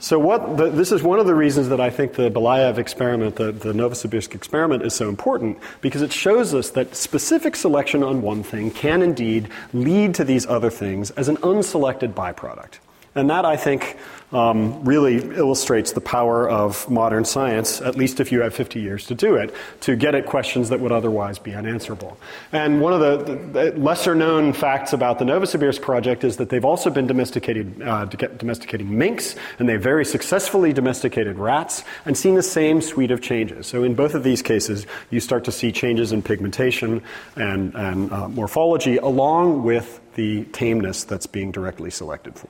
So 0.00 0.16
what 0.18 0.56
the, 0.56 0.70
this 0.70 0.92
is 0.92 1.02
one 1.02 1.18
of 1.18 1.26
the 1.26 1.34
reasons 1.34 1.68
that 1.70 1.80
I 1.80 1.90
think 1.90 2.12
the 2.12 2.30
Belyaev 2.30 2.78
experiment, 2.78 3.34
the, 3.34 3.50
the 3.50 3.72
Novosibirsk 3.72 4.32
experiment, 4.32 4.84
is 4.84 4.94
so 4.94 5.08
important 5.08 5.58
because 5.80 6.02
it 6.02 6.12
shows 6.12 6.54
us 6.54 6.70
that 6.70 6.94
specific 6.94 7.56
selection 7.56 8.04
on 8.04 8.22
one 8.22 8.44
thing 8.44 8.70
can 8.70 9.02
indeed 9.02 9.48
lead 9.72 10.14
to 10.14 10.24
these 10.24 10.46
other 10.46 10.70
things 10.70 11.10
as 11.12 11.28
an 11.28 11.36
unselected 11.38 12.14
byproduct. 12.14 12.78
And 13.18 13.30
that, 13.30 13.44
I 13.44 13.56
think, 13.56 13.96
um, 14.32 14.84
really 14.84 15.16
illustrates 15.36 15.92
the 15.92 16.00
power 16.00 16.48
of 16.48 16.88
modern 16.90 17.24
science, 17.24 17.80
at 17.80 17.96
least 17.96 18.20
if 18.20 18.30
you 18.30 18.42
have 18.42 18.54
50 18.54 18.80
years 18.80 19.06
to 19.06 19.14
do 19.14 19.36
it, 19.36 19.54
to 19.80 19.96
get 19.96 20.14
at 20.14 20.26
questions 20.26 20.68
that 20.68 20.80
would 20.80 20.92
otherwise 20.92 21.38
be 21.38 21.54
unanswerable. 21.54 22.18
And 22.52 22.80
one 22.80 22.92
of 22.92 23.00
the, 23.00 23.34
the 23.34 23.78
lesser 23.78 24.14
known 24.14 24.52
facts 24.52 24.92
about 24.92 25.18
the 25.18 25.24
Novosibirsk 25.24 25.80
project 25.80 26.24
is 26.24 26.36
that 26.36 26.50
they've 26.50 26.64
also 26.64 26.90
been 26.90 27.06
domesticated, 27.06 27.80
uh, 27.82 28.04
domesticating 28.04 28.96
minks, 28.96 29.34
and 29.58 29.68
they've 29.68 29.82
very 29.82 30.04
successfully 30.04 30.72
domesticated 30.72 31.38
rats 31.38 31.84
and 32.04 32.16
seen 32.16 32.34
the 32.34 32.42
same 32.42 32.82
suite 32.82 33.10
of 33.10 33.22
changes. 33.22 33.66
So 33.66 33.82
in 33.82 33.94
both 33.94 34.14
of 34.14 34.24
these 34.24 34.42
cases, 34.42 34.86
you 35.10 35.20
start 35.20 35.44
to 35.44 35.52
see 35.52 35.72
changes 35.72 36.12
in 36.12 36.22
pigmentation 36.22 37.02
and, 37.36 37.74
and 37.74 38.12
uh, 38.12 38.28
morphology 38.28 38.98
along 38.98 39.62
with 39.62 40.00
the 40.16 40.44
tameness 40.46 41.04
that's 41.04 41.26
being 41.26 41.50
directly 41.50 41.90
selected 41.90 42.36
for. 42.36 42.48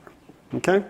Okay? 0.53 0.83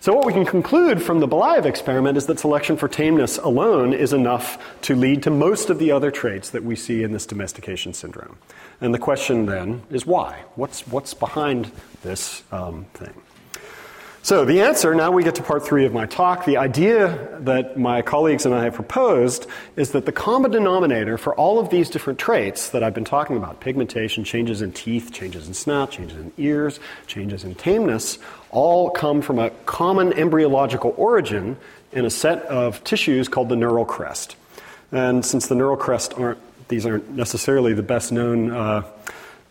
So, 0.00 0.12
what 0.12 0.26
we 0.26 0.32
can 0.32 0.44
conclude 0.44 1.00
from 1.00 1.20
the 1.20 1.28
Belyaev 1.28 1.64
experiment 1.64 2.18
is 2.18 2.26
that 2.26 2.38
selection 2.38 2.76
for 2.76 2.88
tameness 2.88 3.38
alone 3.38 3.92
is 3.92 4.12
enough 4.12 4.58
to 4.82 4.94
lead 4.94 5.22
to 5.22 5.30
most 5.30 5.70
of 5.70 5.78
the 5.78 5.92
other 5.92 6.10
traits 6.10 6.50
that 6.50 6.64
we 6.64 6.76
see 6.76 7.02
in 7.02 7.12
this 7.12 7.24
domestication 7.24 7.94
syndrome. 7.94 8.36
And 8.80 8.92
the 8.92 8.98
question 8.98 9.46
then 9.46 9.82
is 9.90 10.04
why? 10.04 10.42
What's, 10.56 10.86
what's 10.88 11.14
behind 11.14 11.70
this 12.02 12.42
um, 12.52 12.86
thing? 12.94 13.14
So, 14.24 14.46
the 14.46 14.62
answer 14.62 14.94
now 14.94 15.10
we 15.10 15.22
get 15.22 15.34
to 15.34 15.42
part 15.42 15.66
three 15.66 15.84
of 15.84 15.92
my 15.92 16.06
talk. 16.06 16.46
The 16.46 16.56
idea 16.56 17.28
that 17.40 17.78
my 17.78 18.00
colleagues 18.00 18.46
and 18.46 18.54
I 18.54 18.64
have 18.64 18.72
proposed 18.72 19.46
is 19.76 19.90
that 19.90 20.06
the 20.06 20.12
common 20.12 20.50
denominator 20.50 21.18
for 21.18 21.34
all 21.34 21.58
of 21.58 21.68
these 21.68 21.90
different 21.90 22.18
traits 22.18 22.70
that 22.70 22.82
I've 22.82 22.94
been 22.94 23.04
talking 23.04 23.36
about 23.36 23.60
pigmentation, 23.60 24.24
changes 24.24 24.62
in 24.62 24.72
teeth, 24.72 25.12
changes 25.12 25.46
in 25.46 25.52
snout, 25.52 25.90
changes 25.90 26.16
in 26.16 26.32
ears, 26.38 26.80
changes 27.06 27.44
in 27.44 27.54
tameness 27.54 28.18
all 28.50 28.88
come 28.88 29.20
from 29.20 29.38
a 29.38 29.50
common 29.66 30.14
embryological 30.14 30.94
origin 30.96 31.58
in 31.92 32.06
a 32.06 32.10
set 32.10 32.44
of 32.44 32.82
tissues 32.82 33.28
called 33.28 33.50
the 33.50 33.56
neural 33.56 33.84
crest. 33.84 34.36
And 34.90 35.22
since 35.22 35.48
the 35.48 35.54
neural 35.54 35.76
crest 35.76 36.14
aren't, 36.14 36.38
these 36.68 36.86
aren't 36.86 37.10
necessarily 37.10 37.74
the 37.74 37.82
best 37.82 38.10
known. 38.10 38.50
Uh, 38.50 38.84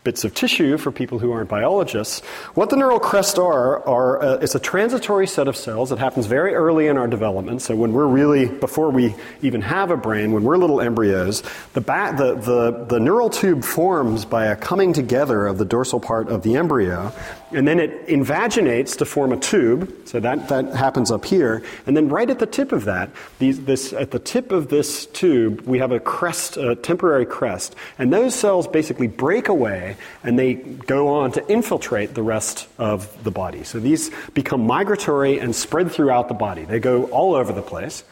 bits 0.04 0.22
of 0.22 0.34
tissue 0.34 0.76
for 0.76 0.92
people 0.92 1.18
who 1.18 1.32
aren't 1.32 1.48
biologists. 1.48 2.20
What 2.54 2.68
the 2.68 2.76
neural 2.76 3.00
crests 3.00 3.38
are, 3.38 3.82
are 3.88 4.22
uh, 4.22 4.34
it's 4.36 4.54
a 4.54 4.60
transitory 4.60 5.26
set 5.26 5.48
of 5.48 5.56
cells 5.56 5.88
that 5.88 5.98
happens 5.98 6.26
very 6.26 6.54
early 6.54 6.86
in 6.86 6.98
our 6.98 7.08
development. 7.08 7.62
So 7.62 7.74
when 7.74 7.94
we're 7.94 8.06
really, 8.06 8.46
before 8.46 8.90
we 8.90 9.14
even 9.40 9.62
have 9.62 9.90
a 9.90 9.96
brain, 9.96 10.32
when 10.32 10.44
we're 10.44 10.58
little 10.58 10.80
embryos, 10.80 11.42
the, 11.72 11.80
back, 11.80 12.18
the, 12.18 12.34
the, 12.34 12.84
the 12.84 13.00
neural 13.00 13.30
tube 13.30 13.64
forms 13.64 14.26
by 14.26 14.46
a 14.46 14.56
coming 14.56 14.92
together 14.92 15.46
of 15.46 15.56
the 15.56 15.64
dorsal 15.64 16.00
part 16.00 16.28
of 16.28 16.42
the 16.42 16.56
embryo, 16.56 17.10
and 17.54 17.66
then 17.68 17.78
it 17.78 18.06
invaginates 18.08 18.98
to 18.98 19.04
form 19.04 19.32
a 19.32 19.36
tube. 19.36 19.94
So 20.06 20.20
that, 20.20 20.48
that 20.48 20.74
happens 20.74 21.10
up 21.10 21.24
here. 21.24 21.62
And 21.86 21.96
then 21.96 22.08
right 22.08 22.28
at 22.28 22.40
the 22.40 22.46
tip 22.46 22.72
of 22.72 22.84
that, 22.86 23.10
these, 23.38 23.64
this, 23.64 23.92
at 23.92 24.10
the 24.10 24.18
tip 24.18 24.50
of 24.50 24.68
this 24.68 25.06
tube, 25.06 25.60
we 25.62 25.78
have 25.78 25.92
a 25.92 26.00
crest, 26.00 26.56
a 26.56 26.74
temporary 26.74 27.26
crest. 27.26 27.76
And 27.98 28.12
those 28.12 28.34
cells 28.34 28.66
basically 28.66 29.06
break 29.06 29.48
away 29.48 29.96
and 30.22 30.38
they 30.38 30.54
go 30.54 31.08
on 31.08 31.32
to 31.32 31.46
infiltrate 31.48 32.14
the 32.14 32.22
rest 32.22 32.66
of 32.76 33.22
the 33.22 33.30
body. 33.30 33.62
So 33.62 33.78
these 33.78 34.10
become 34.34 34.66
migratory 34.66 35.38
and 35.38 35.54
spread 35.54 35.92
throughout 35.92 36.28
the 36.28 36.34
body. 36.34 36.64
They 36.64 36.80
go 36.80 37.04
all 37.04 37.34
over 37.34 37.52
the 37.52 37.62
place. 37.62 38.04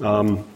Um, 0.00 0.46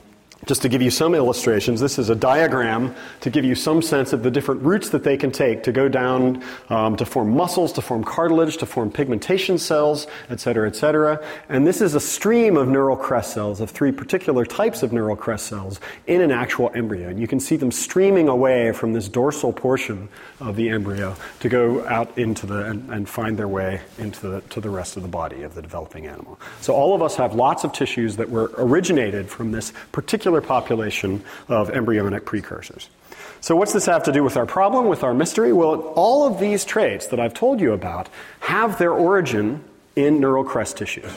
just 0.44 0.62
to 0.62 0.68
give 0.68 0.82
you 0.82 0.90
some 0.90 1.14
illustrations, 1.14 1.80
this 1.80 1.98
is 1.98 2.10
a 2.10 2.14
diagram 2.14 2.94
to 3.22 3.30
give 3.30 3.44
you 3.44 3.54
some 3.54 3.80
sense 3.80 4.12
of 4.12 4.22
the 4.22 4.30
different 4.30 4.62
routes 4.62 4.90
that 4.90 5.02
they 5.02 5.16
can 5.16 5.32
take 5.32 5.62
to 5.62 5.72
go 5.72 5.88
down 5.88 6.44
um, 6.68 6.94
to 6.96 7.06
form 7.06 7.30
muscles, 7.34 7.72
to 7.72 7.82
form 7.82 8.04
cartilage, 8.04 8.58
to 8.58 8.66
form 8.66 8.90
pigmentation 8.90 9.56
cells, 9.56 10.06
et 10.28 10.38
cetera, 10.38 10.68
et 10.68 10.76
cetera. 10.76 11.24
And 11.48 11.66
this 11.66 11.80
is 11.80 11.94
a 11.94 12.00
stream 12.00 12.56
of 12.56 12.68
neural 12.68 12.96
crest 12.96 13.32
cells, 13.32 13.60
of 13.60 13.70
three 13.70 13.92
particular 13.92 14.44
types 14.44 14.82
of 14.82 14.92
neural 14.92 15.16
crest 15.16 15.46
cells 15.46 15.80
in 16.06 16.20
an 16.20 16.30
actual 16.30 16.70
embryo. 16.74 17.08
And 17.08 17.18
you 17.18 17.26
can 17.26 17.40
see 17.40 17.56
them 17.56 17.72
streaming 17.72 18.28
away 18.28 18.72
from 18.72 18.92
this 18.92 19.08
dorsal 19.08 19.52
portion 19.52 20.08
of 20.38 20.54
the 20.54 20.68
embryo 20.68 21.16
to 21.40 21.48
go 21.48 21.84
out 21.88 22.16
into 22.18 22.46
the, 22.46 22.66
and, 22.66 22.90
and 22.90 23.08
find 23.08 23.38
their 23.38 23.48
way 23.48 23.80
into 23.98 24.28
the, 24.28 24.40
to 24.42 24.60
the 24.60 24.70
rest 24.70 24.96
of 24.96 25.02
the 25.02 25.08
body 25.08 25.42
of 25.42 25.54
the 25.54 25.62
developing 25.62 26.06
animal. 26.06 26.38
So 26.60 26.74
all 26.74 26.94
of 26.94 27.00
us 27.00 27.16
have 27.16 27.34
lots 27.34 27.64
of 27.64 27.72
tissues 27.72 28.16
that 28.16 28.28
were 28.28 28.52
originated 28.58 29.30
from 29.30 29.50
this 29.50 29.72
particular 29.92 30.25
particular 30.26 30.40
population 30.40 31.22
of 31.48 31.70
embryonic 31.70 32.24
precursors. 32.24 32.88
So, 33.40 33.54
what's 33.54 33.72
this 33.72 33.86
have 33.86 34.02
to 34.04 34.12
do 34.12 34.24
with 34.24 34.36
our 34.36 34.46
problem, 34.46 34.88
with 34.88 35.04
our 35.04 35.14
mystery? 35.14 35.52
Well, 35.52 35.80
all 35.94 36.26
of 36.26 36.40
these 36.40 36.64
traits 36.64 37.08
that 37.08 37.20
I've 37.20 37.34
told 37.34 37.60
you 37.60 37.72
about 37.72 38.08
have 38.40 38.78
their 38.78 38.92
origin 38.92 39.62
in 39.94 40.20
neural 40.20 40.42
crest 40.42 40.78
tissues. 40.78 41.12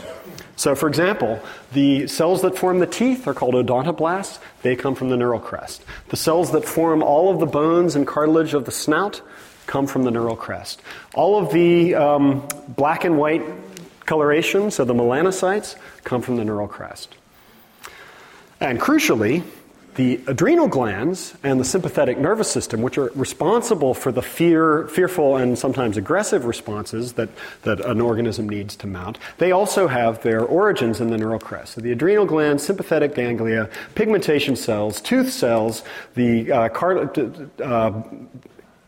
So, 0.56 0.76
for 0.76 0.88
example, 0.88 1.40
the 1.74 2.06
cells 2.08 2.44
that 2.44 2.58
form 2.58 2.80
the 2.80 2.86
teeth 2.86 3.28
are 3.28 3.34
called 3.34 3.56
odontoblasts. 3.56 4.38
They 4.62 4.76
come 4.76 4.94
from 4.94 5.10
the 5.10 5.18
neural 5.18 5.40
crest. 5.40 5.84
The 6.10 6.18
cells 6.18 6.52
that 6.52 6.66
form 6.66 7.02
all 7.02 7.34
of 7.34 7.40
the 7.40 7.48
bones 7.48 7.96
and 7.96 8.06
cartilage 8.06 8.54
of 8.54 8.66
the 8.66 8.72
snout 8.72 9.22
come 9.66 9.88
from 9.88 10.04
the 10.04 10.12
neural 10.12 10.36
crest. 10.36 10.82
All 11.16 11.42
of 11.42 11.52
the 11.52 11.96
um, 11.96 12.48
black 12.68 13.06
and 13.06 13.18
white 13.18 13.42
coloration, 14.06 14.70
so 14.70 14.86
the 14.86 14.94
melanocytes, 14.94 15.76
come 16.04 16.22
from 16.22 16.38
the 16.38 16.46
neural 16.46 16.68
crest. 16.68 17.16
And 18.60 18.80
crucially, 18.80 19.44
the 19.96 20.22
adrenal 20.28 20.68
glands 20.68 21.34
and 21.44 21.60
the 21.60 21.66
sympathetic 21.66 22.18
nervous 22.18 22.50
system, 22.50 22.82
which 22.82 22.98
are 22.98 23.12
responsible 23.16 23.94
for 23.94 24.12
the 24.12 24.22
fear, 24.22 24.88
fearful 24.88 25.36
and 25.36 25.58
sometimes 25.58 25.98
aggressive 25.98 26.46
responses 26.46 27.14
that, 27.14 27.30
that 27.64 27.82
an 27.82 28.00
organism 28.00 28.48
needs 28.48 28.76
to 28.78 28.88
mount, 28.88 29.18
they 29.40 29.52
also 29.52 29.88
have 29.88 30.22
their 30.24 30.42
origins 30.42 31.02
in 31.02 31.10
the 31.10 31.18
neural 31.18 31.40
crest. 31.40 31.74
So 31.74 31.82
the 31.82 31.92
adrenal 31.92 32.26
glands, 32.26 32.64
sympathetic 32.64 33.16
ganglia, 33.16 33.70
pigmentation 33.96 34.56
cells, 34.56 35.02
tooth 35.02 35.32
cells, 35.32 35.84
the 36.16 36.52
uh, 36.52 36.70
car- 36.70 37.12
uh, 37.62 38.02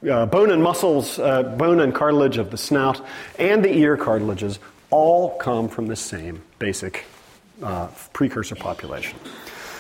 uh, 0.10 0.26
bone 0.26 0.52
and 0.52 0.64
muscles, 0.64 1.20
uh, 1.20 1.44
bone 1.44 1.80
and 1.80 1.94
cartilage 1.94 2.38
of 2.38 2.52
the 2.52 2.58
snout, 2.58 3.02
and 3.38 3.66
the 3.66 3.74
ear 3.76 3.98
cartilages 3.98 4.60
all 4.92 5.38
come 5.38 5.68
from 5.68 5.88
the 5.88 5.96
same 5.96 6.42
basic 6.58 7.06
uh, 7.62 7.88
precursor 8.14 8.56
population. 8.56 9.18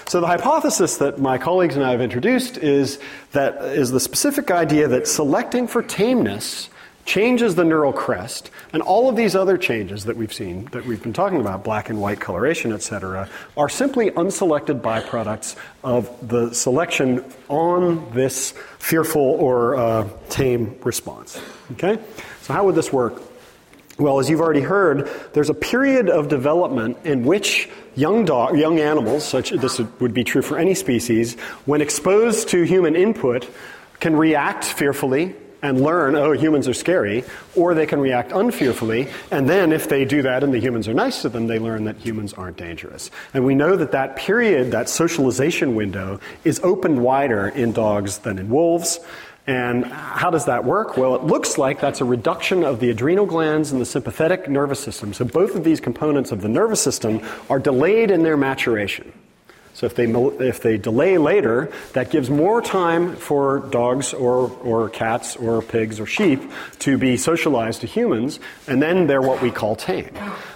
So 0.07 0.19
the 0.19 0.27
hypothesis 0.27 0.97
that 0.97 1.19
my 1.19 1.37
colleagues 1.37 1.75
and 1.75 1.85
I 1.85 1.91
have 1.91 2.01
introduced 2.01 2.57
is 2.57 2.99
that 3.31 3.63
is 3.63 3.91
the 3.91 3.99
specific 3.99 4.51
idea 4.51 4.87
that 4.87 5.07
selecting 5.07 5.67
for 5.67 5.81
tameness 5.81 6.69
changes 7.05 7.55
the 7.55 7.63
neural 7.63 7.93
crest, 7.93 8.51
and 8.73 8.81
all 8.81 9.09
of 9.09 9.15
these 9.15 9.35
other 9.35 9.57
changes 9.57 10.05
that 10.05 10.15
we've 10.15 10.33
seen, 10.33 10.65
that 10.65 10.85
we've 10.85 11.01
been 11.01 11.13
talking 11.13 11.41
about, 11.41 11.63
black 11.63 11.89
and 11.89 11.99
white 11.99 12.19
coloration, 12.19 12.71
etc., 12.71 13.27
are 13.57 13.69
simply 13.69 14.11
unselected 14.11 14.81
byproducts 14.81 15.55
of 15.83 16.09
the 16.27 16.53
selection 16.53 17.23
on 17.49 18.11
this 18.11 18.51
fearful 18.79 19.21
or 19.21 19.75
uh, 19.75 20.07
tame 20.29 20.77
response. 20.83 21.41
Okay? 21.73 21.97
So 22.43 22.53
how 22.53 22.65
would 22.65 22.75
this 22.75 22.93
work? 22.93 23.21
Well, 23.97 24.19
as 24.19 24.29
you've 24.29 24.41
already 24.41 24.61
heard, 24.61 25.09
there's 25.33 25.49
a 25.49 25.53
period 25.53 26.09
of 26.09 26.27
development 26.27 26.97
in 27.03 27.23
which 27.23 27.69
young 27.95 28.25
dog, 28.25 28.57
young 28.57 28.79
animals, 28.79 29.23
such 29.23 29.51
as 29.51 29.61
this 29.61 29.79
would 29.79 30.13
be 30.13 30.23
true 30.23 30.41
for 30.41 30.57
any 30.57 30.73
species, 30.75 31.35
when 31.65 31.81
exposed 31.81 32.49
to 32.49 32.63
human 32.63 32.95
input, 32.95 33.47
can 33.99 34.15
react 34.15 34.63
fearfully 34.63 35.35
and 35.61 35.81
learn, 35.81 36.15
oh, 36.15 36.31
humans 36.31 36.67
are 36.67 36.73
scary, 36.73 37.23
or 37.55 37.73
they 37.73 37.85
can 37.85 37.99
react 37.99 38.31
unfearfully, 38.31 39.07
and 39.29 39.47
then 39.47 39.71
if 39.71 39.87
they 39.89 40.05
do 40.05 40.23
that 40.23 40.43
and 40.43 40.51
the 40.53 40.59
humans 40.59 40.87
are 40.87 40.93
nice 40.93 41.21
to 41.21 41.29
them, 41.29 41.45
they 41.45 41.59
learn 41.59 41.83
that 41.83 41.97
humans 41.97 42.33
aren't 42.33 42.57
dangerous. 42.57 43.11
And 43.33 43.45
we 43.45 43.53
know 43.53 43.75
that 43.75 43.91
that 43.91 44.15
period, 44.15 44.71
that 44.71 44.89
socialization 44.89 45.75
window, 45.75 46.19
is 46.43 46.59
opened 46.63 47.03
wider 47.03 47.49
in 47.49 47.73
dogs 47.73 48.19
than 48.19 48.39
in 48.39 48.49
wolves. 48.49 48.99
And 49.51 49.83
how 49.83 50.29
does 50.29 50.45
that 50.45 50.63
work? 50.63 50.95
Well, 50.95 51.13
it 51.13 51.23
looks 51.23 51.57
like 51.57 51.81
that's 51.81 51.99
a 51.99 52.05
reduction 52.05 52.63
of 52.63 52.79
the 52.79 52.89
adrenal 52.89 53.25
glands 53.25 53.73
and 53.73 53.81
the 53.81 53.85
sympathetic 53.85 54.47
nervous 54.47 54.79
system. 54.79 55.13
So 55.13 55.25
both 55.25 55.55
of 55.55 55.65
these 55.65 55.81
components 55.81 56.31
of 56.31 56.39
the 56.39 56.47
nervous 56.47 56.81
system 56.81 57.19
are 57.49 57.59
delayed 57.59 58.11
in 58.11 58.23
their 58.23 58.37
maturation. 58.37 59.11
So 59.73 59.87
if 59.87 59.95
they, 59.95 60.05
if 60.05 60.61
they 60.61 60.77
delay 60.77 61.17
later, 61.17 61.69
that 61.91 62.11
gives 62.11 62.29
more 62.29 62.61
time 62.61 63.17
for 63.17 63.59
dogs 63.71 64.13
or, 64.13 64.49
or 64.63 64.87
cats 64.87 65.35
or 65.35 65.61
pigs 65.61 65.99
or 65.99 66.05
sheep 66.05 66.49
to 66.79 66.97
be 66.97 67.17
socialized 67.17 67.81
to 67.81 67.87
humans, 67.87 68.39
and 68.67 68.81
then 68.81 69.05
they're 69.05 69.21
what 69.21 69.41
we 69.41 69.51
call 69.51 69.75
tame. 69.75 70.13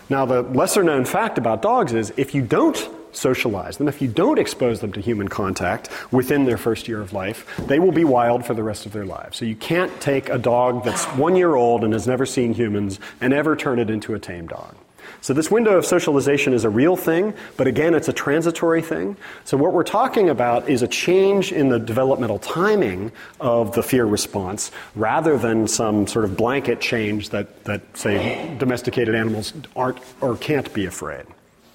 Now, 0.09 0.25
the 0.25 0.41
lesser 0.41 0.83
known 0.83 1.03
fact 1.03 1.37
about 1.37 1.61
dogs 1.61 1.91
is 1.91 2.13
if 2.15 2.33
you 2.33 2.43
don't 2.43 2.77
socialize 3.15 3.77
them, 3.77 3.87
if 3.87 4.01
you 4.01 4.07
don't 4.07 4.39
expose 4.39 4.79
them 4.79 4.91
to 4.93 5.01
human 5.01 5.27
contact 5.27 5.89
within 6.11 6.45
their 6.45 6.57
first 6.57 6.87
year 6.87 7.01
of 7.01 7.13
life, 7.13 7.45
they 7.67 7.79
will 7.79 7.91
be 7.91 8.03
wild 8.03 8.45
for 8.45 8.53
the 8.53 8.63
rest 8.63 8.85
of 8.85 8.91
their 8.91 9.05
lives. 9.05 9.37
So 9.37 9.45
you 9.45 9.55
can't 9.55 9.99
take 10.01 10.29
a 10.29 10.37
dog 10.37 10.83
that's 10.83 11.05
one 11.05 11.35
year 11.35 11.55
old 11.55 11.83
and 11.83 11.93
has 11.93 12.07
never 12.07 12.25
seen 12.25 12.53
humans 12.53 12.99
and 13.21 13.33
ever 13.33 13.55
turn 13.55 13.79
it 13.79 13.89
into 13.89 14.13
a 14.13 14.19
tame 14.19 14.47
dog. 14.47 14.75
So 15.21 15.33
this 15.33 15.49
window 15.49 15.77
of 15.77 15.85
socialization 15.85 16.53
is 16.53 16.65
a 16.65 16.69
real 16.69 16.95
thing, 16.95 17.33
but 17.57 17.67
again, 17.67 17.93
it's 17.93 18.07
a 18.07 18.13
transitory 18.13 18.81
thing. 18.81 19.17
So 19.43 19.57
what 19.57 19.73
we're 19.73 19.83
talking 19.83 20.29
about 20.29 20.69
is 20.69 20.81
a 20.81 20.87
change 20.87 21.51
in 21.51 21.69
the 21.69 21.79
developmental 21.79 22.39
timing 22.39 23.11
of 23.39 23.73
the 23.73 23.83
fear 23.83 24.05
response 24.05 24.71
rather 24.95 25.37
than 25.37 25.67
some 25.67 26.07
sort 26.07 26.25
of 26.25 26.37
blanket 26.37 26.79
change 26.79 27.29
that, 27.29 27.63
that 27.65 27.97
say, 27.97 28.55
domesticated 28.57 29.15
animals 29.15 29.53
aren't 29.75 29.99
or 30.21 30.37
can't 30.37 30.71
be 30.73 30.85
afraid. 30.85 31.25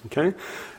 Okay? 0.07 0.33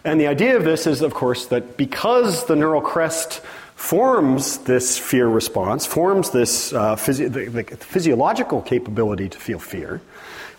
And 0.04 0.20
the 0.20 0.26
idea 0.26 0.56
of 0.56 0.64
this 0.64 0.86
is, 0.86 1.02
of 1.02 1.14
course, 1.14 1.46
that 1.46 1.76
because 1.76 2.46
the 2.46 2.56
neural 2.56 2.80
crest 2.80 3.40
forms 3.76 4.58
this 4.58 4.98
fear 4.98 5.28
response, 5.28 5.86
forms 5.86 6.30
this 6.30 6.72
uh, 6.72 6.94
the, 6.94 7.28
the 7.28 7.76
physiological 7.76 8.62
capability 8.62 9.28
to 9.28 9.38
feel 9.38 9.58
fear, 9.58 10.00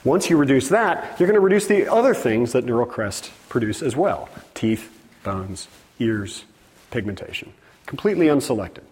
once 0.04 0.30
you 0.30 0.36
reduce 0.36 0.68
that, 0.70 1.18
you're 1.20 1.28
going 1.28 1.40
to 1.40 1.42
reduce 1.42 1.68
the 1.68 1.92
other 1.92 2.14
things 2.14 2.52
that 2.52 2.66
neural 2.66 2.86
crest 2.86 3.32
produce 3.50 3.82
as 3.82 3.96
well 3.96 4.30
teeth, 4.54 4.92
bones, 5.24 5.68
ears, 6.00 6.44
pigmentation. 6.92 7.54
Completely 7.86 8.28
unselected. 8.28 8.84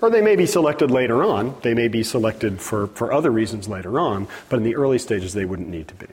Or 0.00 0.10
they 0.10 0.22
may 0.22 0.34
be 0.34 0.46
selected 0.46 0.90
later 0.90 1.22
on. 1.22 1.54
They 1.62 1.74
may 1.74 1.88
be 1.88 2.02
selected 2.02 2.60
for, 2.60 2.86
for 2.88 3.12
other 3.12 3.30
reasons 3.30 3.68
later 3.68 4.00
on, 4.00 4.28
but 4.48 4.56
in 4.56 4.62
the 4.62 4.76
early 4.76 4.98
stages, 4.98 5.34
they 5.34 5.44
wouldn't 5.44 5.68
need 5.68 5.88
to 5.88 5.94
be. 5.94 6.06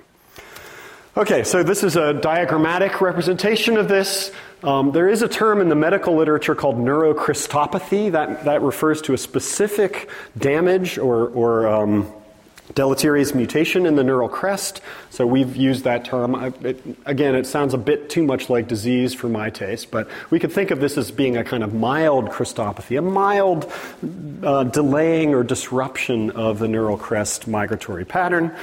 Okay, 1.18 1.44
so 1.44 1.64
this 1.64 1.84
is 1.84 1.96
a 1.96 2.14
diagrammatic 2.14 3.02
representation 3.02 3.78
of 3.78 3.88
this. 3.88 4.32
Um, 4.62 4.92
there 4.92 5.10
is 5.10 5.24
a 5.24 5.28
term 5.28 5.62
in 5.62 5.68
the 5.68 5.74
medical 5.74 6.16
literature 6.16 6.54
called 6.54 6.78
neurocristopathy 6.78 8.12
that, 8.12 8.46
that 8.46 8.62
refers 8.62 9.02
to 9.02 9.14
a 9.14 9.18
specific 9.18 10.12
damage 10.38 11.00
or, 11.00 11.30
or 11.30 11.68
um, 11.68 12.14
deleterious 12.76 13.34
mutation 13.34 13.88
in 13.88 13.96
the 13.96 14.04
neural 14.04 14.30
crest. 14.30 14.82
So 15.10 15.26
we've 15.26 15.56
used 15.56 15.86
that 15.86 16.06
term. 16.06 16.36
I, 16.36 16.54
it, 16.62 16.84
again, 17.08 17.34
it 17.34 17.48
sounds 17.48 17.74
a 17.74 17.80
bit 17.80 18.12
too 18.12 18.22
much 18.22 18.48
like 18.48 18.68
disease 18.68 19.16
for 19.16 19.28
my 19.28 19.50
taste, 19.50 19.90
but 19.90 20.08
we 20.30 20.40
could 20.40 20.52
think 20.52 20.70
of 20.70 20.80
this 20.80 21.00
as 21.00 21.10
being 21.10 21.36
a 21.36 21.44
kind 21.44 21.64
of 21.64 21.74
mild 21.74 22.30
cristopathy, 22.30 22.96
a 22.96 23.02
mild 23.02 23.72
uh, 24.44 24.66
delaying 24.66 25.34
or 25.34 25.44
disruption 25.44 26.30
of 26.30 26.60
the 26.60 26.68
neural 26.68 26.96
crest 26.96 27.48
migratory 27.48 28.06
pattern. 28.06 28.56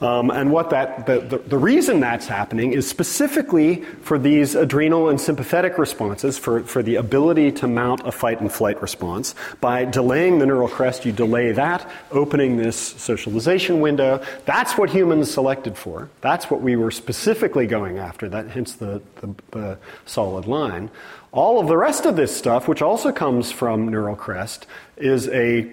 Um, 0.00 0.30
and 0.30 0.52
what 0.52 0.70
that, 0.70 1.06
the, 1.06 1.20
the, 1.20 1.38
the, 1.38 1.58
reason 1.58 1.98
that's 1.98 2.28
happening 2.28 2.72
is 2.72 2.88
specifically 2.88 3.82
for 4.02 4.16
these 4.16 4.54
adrenal 4.54 5.08
and 5.08 5.20
sympathetic 5.20 5.76
responses, 5.76 6.38
for, 6.38 6.62
for 6.62 6.84
the 6.84 6.94
ability 6.96 7.50
to 7.52 7.66
mount 7.66 8.06
a 8.06 8.12
fight 8.12 8.40
and 8.40 8.50
flight 8.50 8.80
response. 8.80 9.34
By 9.60 9.84
delaying 9.86 10.38
the 10.38 10.46
neural 10.46 10.68
crest, 10.68 11.04
you 11.04 11.10
delay 11.10 11.50
that, 11.50 11.90
opening 12.12 12.56
this 12.56 12.76
socialization 12.76 13.80
window. 13.80 14.24
That's 14.44 14.78
what 14.78 14.90
humans 14.90 15.32
selected 15.32 15.76
for. 15.76 16.10
That's 16.20 16.48
what 16.48 16.60
we 16.60 16.76
were 16.76 16.92
specifically 16.92 17.66
going 17.66 17.98
after, 17.98 18.28
that, 18.28 18.50
hence 18.50 18.74
the, 18.74 19.02
the, 19.16 19.34
the 19.50 19.78
solid 20.06 20.46
line. 20.46 20.90
All 21.32 21.58
of 21.58 21.66
the 21.66 21.76
rest 21.76 22.06
of 22.06 22.14
this 22.14 22.34
stuff, 22.34 22.68
which 22.68 22.82
also 22.82 23.10
comes 23.10 23.50
from 23.50 23.88
neural 23.88 24.14
crest, 24.14 24.64
is 24.96 25.28
a 25.28 25.68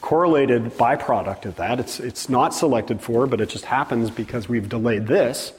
correlated 0.00 0.64
byproduct 0.76 1.44
of 1.46 1.56
that. 1.56 1.80
It's, 1.80 2.00
it's 2.00 2.28
not 2.28 2.54
selected 2.54 3.00
for, 3.00 3.26
but 3.26 3.40
it 3.40 3.48
just 3.48 3.64
happens 3.64 4.10
because 4.10 4.48
we've 4.48 4.68
delayed 4.68 5.06
this. 5.06 5.52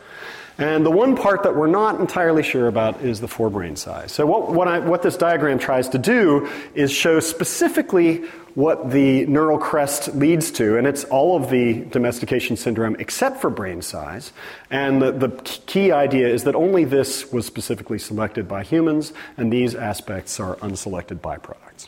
And 0.58 0.86
the 0.86 0.92
one 0.92 1.16
part 1.16 1.44
that 1.44 1.56
we're 1.56 1.68
not 1.68 2.00
entirely 2.00 2.44
sure 2.44 2.68
about 2.68 3.02
is 3.02 3.20
the 3.20 3.28
forebrain 3.28 3.78
size. 3.78 4.12
So, 4.12 4.26
what, 4.26 4.52
what, 4.52 4.68
I, 4.68 4.80
what, 4.80 5.02
this 5.02 5.18
diagram 5.18 5.58
tries 5.58 5.90
to 5.90 5.98
do 5.98 6.50
is 6.76 6.92
show 6.92 7.20
specifically 7.20 8.26
what 8.54 8.92
the 8.92 9.26
neural 9.28 9.58
crest 9.58 10.14
leads 10.14 10.52
to, 10.52 10.78
and 10.78 10.86
it's 10.86 11.06
all 11.06 11.42
of 11.42 11.50
the 11.50 11.86
domestication 11.86 12.58
syndrome 12.58 12.98
except 13.00 13.40
for 13.40 13.50
brain 13.50 13.82
size. 13.82 14.34
And 14.70 15.02
the, 15.02 15.12
the 15.14 15.30
key 15.66 15.92
idea 15.92 16.28
is 16.28 16.44
that 16.44 16.54
only 16.54 16.84
this 16.84 17.32
was 17.32 17.46
specifically 17.46 17.98
selected 17.98 18.48
by 18.48 18.64
humans, 18.64 19.14
and 19.38 19.52
these 19.52 19.74
aspects 19.74 20.40
are 20.40 20.58
unselected 20.58 21.22
byproducts. 21.22 21.88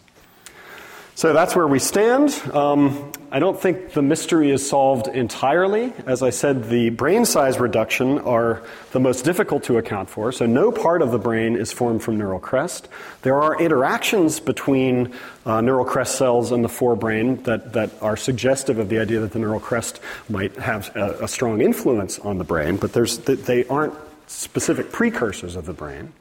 So 1.15 1.31
that's 1.31 1.55
where 1.55 1.67
we 1.67 1.77
stand. 1.77 2.33
Um, 2.53 3.11
I 3.31 3.37
don't 3.37 3.59
think 3.59 3.93
the 3.93 4.01
mystery 4.01 4.49
is 4.49 4.67
solved 4.67 5.07
entirely. 5.07 5.93
As 6.07 6.23
I 6.23 6.31
said, 6.31 6.69
the 6.69 6.89
brain 6.89 7.25
size 7.25 7.59
reduction 7.59 8.19
are 8.19 8.63
the 8.91 8.99
most 8.99 9.23
difficult 9.23 9.63
to 9.65 9.77
account 9.77 10.09
for. 10.09 10.31
So 10.31 10.47
no 10.47 10.71
part 10.71 11.03
of 11.03 11.11
the 11.11 11.19
brain 11.19 11.55
is 11.55 11.71
formed 11.71 12.01
from 12.01 12.17
neural 12.17 12.39
crest. 12.39 12.89
There 13.21 13.39
are 13.39 13.59
interactions 13.61 14.39
between 14.39 15.13
uh, 15.45 15.61
neural 15.61 15.85
crest 15.85 16.15
cells 16.15 16.51
and 16.51 16.63
the 16.63 16.69
forebrain 16.69 17.43
that, 17.43 17.73
that 17.73 17.91
are 18.01 18.17
suggestive 18.17 18.79
of 18.79 18.89
the 18.89 18.99
idea 18.99 19.19
that 19.19 19.33
the 19.33 19.39
neural 19.39 19.59
crest 19.59 19.99
might 20.29 20.55
have 20.57 20.95
a, 20.95 21.25
a 21.25 21.27
strong 21.27 21.61
influence 21.61 22.17
on 22.19 22.39
the 22.39 22.43
brain, 22.43 22.77
but 22.77 22.93
there's, 22.93 23.19
they 23.19 23.65
aren't 23.65 23.93
specific 24.25 24.91
precursors 24.91 25.55
of 25.55 25.65
the 25.65 25.73
brain. 25.73 26.11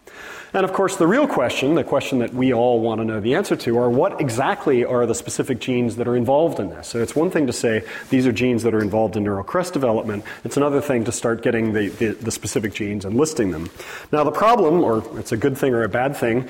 And 0.55 0.65
of 0.65 0.73
course, 0.75 0.97
the 0.97 1.07
real 1.07 1.27
question, 1.27 1.75
the 1.75 1.85
question 1.85 2.19
that 2.19 2.35
we 2.35 2.53
all 2.53 2.81
want 2.81 3.01
to 3.01 3.05
know 3.07 3.21
the 3.21 3.35
answer 3.35 3.57
to, 3.57 3.79
are 3.79 3.89
what 3.89 4.21
exactly 4.21 4.85
are 4.85 5.07
the 5.07 5.15
specific 5.15 5.61
genes 5.61 5.97
that 5.97 6.07
are 6.07 6.17
involved 6.17 6.61
in 6.61 6.69
this? 6.69 6.89
So 6.89 7.01
it's 7.01 7.17
one 7.17 7.31
thing 7.31 7.47
to 7.47 7.55
say 7.55 7.85
these 8.11 8.27
are 8.27 8.33
genes 8.33 8.63
that 8.65 8.75
are 8.75 8.83
involved 8.83 9.17
in 9.17 9.25
neural 9.25 9.45
crest 9.45 9.73
development. 9.73 10.25
It's 10.45 10.59
another 10.59 10.83
thing 10.83 11.05
to 11.05 11.13
start 11.13 11.43
getting 11.43 11.73
the, 11.73 11.89
the, 11.89 12.09
the 12.13 12.31
specific 12.31 12.75
genes 12.75 13.07
and 13.07 13.17
listing 13.17 13.51
them. 13.51 13.71
Now, 14.13 14.25
the 14.25 14.31
problem, 14.31 14.85
or 14.85 15.03
it's 15.19 15.33
a 15.33 15.39
good 15.39 15.57
thing 15.57 15.73
or 15.73 15.85
a 15.85 15.89
bad 15.89 16.17
thing, 16.17 16.49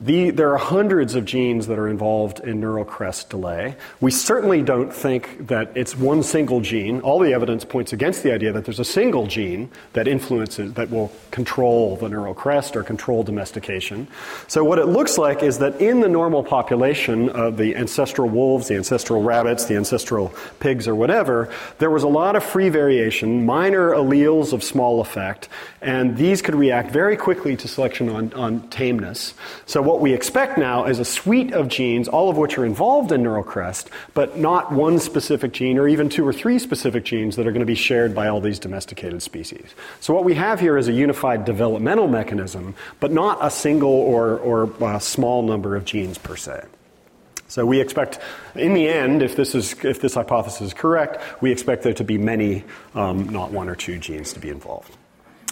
the, 0.00 0.30
there 0.30 0.52
are 0.52 0.58
hundreds 0.58 1.16
of 1.16 1.24
genes 1.24 1.66
that 1.66 1.76
are 1.76 1.88
involved 1.88 2.38
in 2.40 2.60
neural 2.60 2.84
crest 2.84 3.30
delay. 3.30 3.74
We 4.00 4.12
certainly 4.12 4.62
don't 4.62 4.94
think 4.94 5.48
that 5.48 5.72
it's 5.74 5.96
one 5.96 6.22
single 6.22 6.60
gene. 6.60 7.00
All 7.00 7.18
the 7.18 7.32
evidence 7.32 7.64
points 7.64 7.92
against 7.92 8.22
the 8.22 8.32
idea 8.32 8.52
that 8.52 8.64
there's 8.64 8.78
a 8.78 8.84
single 8.84 9.26
gene 9.26 9.70
that 9.94 10.06
influences, 10.06 10.74
that 10.74 10.90
will 10.90 11.10
control 11.32 11.96
the 11.96 12.08
neural 12.08 12.32
crest 12.32 12.76
or 12.76 12.84
control 12.84 13.24
domestication. 13.24 14.06
So, 14.46 14.62
what 14.62 14.78
it 14.78 14.86
looks 14.86 15.18
like 15.18 15.42
is 15.42 15.58
that 15.58 15.80
in 15.80 15.98
the 15.98 16.08
normal 16.08 16.44
population 16.44 17.28
of 17.30 17.56
the 17.56 17.74
ancestral 17.74 18.28
wolves, 18.28 18.68
the 18.68 18.76
ancestral 18.76 19.24
rabbits, 19.24 19.64
the 19.64 19.74
ancestral 19.74 20.32
pigs, 20.60 20.86
or 20.86 20.94
whatever, 20.94 21.52
there 21.78 21.90
was 21.90 22.04
a 22.04 22.08
lot 22.08 22.36
of 22.36 22.44
free 22.44 22.68
variation, 22.68 23.44
minor 23.44 23.90
alleles 23.90 24.52
of 24.52 24.62
small 24.62 25.00
effect, 25.00 25.48
and 25.82 26.16
these 26.16 26.40
could 26.40 26.54
react 26.54 26.92
very 26.92 27.16
quickly 27.16 27.56
to 27.56 27.66
selection 27.66 28.08
on, 28.08 28.32
on 28.34 28.68
tameness. 28.68 29.34
So, 29.66 29.87
what 29.88 30.00
we 30.00 30.12
expect 30.12 30.58
now 30.58 30.84
is 30.84 30.98
a 30.98 31.04
suite 31.04 31.54
of 31.54 31.66
genes, 31.68 32.08
all 32.08 32.28
of 32.28 32.36
which 32.36 32.58
are 32.58 32.66
involved 32.66 33.10
in 33.10 33.22
neural 33.22 33.42
crest, 33.42 33.88
but 34.12 34.36
not 34.36 34.70
one 34.70 34.98
specific 34.98 35.54
gene 35.54 35.78
or 35.78 35.88
even 35.88 36.10
two 36.10 36.28
or 36.28 36.32
three 36.32 36.58
specific 36.58 37.06
genes 37.06 37.36
that 37.36 37.46
are 37.46 37.52
going 37.52 37.60
to 37.60 37.66
be 37.66 37.74
shared 37.74 38.14
by 38.14 38.28
all 38.28 38.38
these 38.38 38.58
domesticated 38.58 39.22
species. 39.22 39.74
So, 40.00 40.12
what 40.12 40.24
we 40.24 40.34
have 40.34 40.60
here 40.60 40.76
is 40.76 40.88
a 40.88 40.92
unified 40.92 41.46
developmental 41.46 42.06
mechanism, 42.06 42.74
but 43.00 43.12
not 43.12 43.38
a 43.40 43.50
single 43.50 43.88
or, 43.88 44.36
or 44.36 44.70
a 44.82 45.00
small 45.00 45.42
number 45.42 45.74
of 45.74 45.86
genes 45.86 46.18
per 46.18 46.36
se. 46.36 46.66
So 47.50 47.64
we 47.64 47.80
expect, 47.80 48.18
in 48.54 48.74
the 48.74 48.86
end, 48.88 49.22
if 49.22 49.36
this 49.36 49.54
is 49.54 49.72
if 49.82 50.02
this 50.02 50.12
hypothesis 50.12 50.60
is 50.60 50.74
correct, 50.74 51.22
we 51.40 51.50
expect 51.50 51.82
there 51.82 51.94
to 51.94 52.04
be 52.04 52.18
many, 52.18 52.62
um, 52.94 53.30
not 53.30 53.52
one 53.52 53.70
or 53.70 53.74
two 53.74 53.98
genes 53.98 54.34
to 54.34 54.38
be 54.38 54.50
involved. 54.50 54.94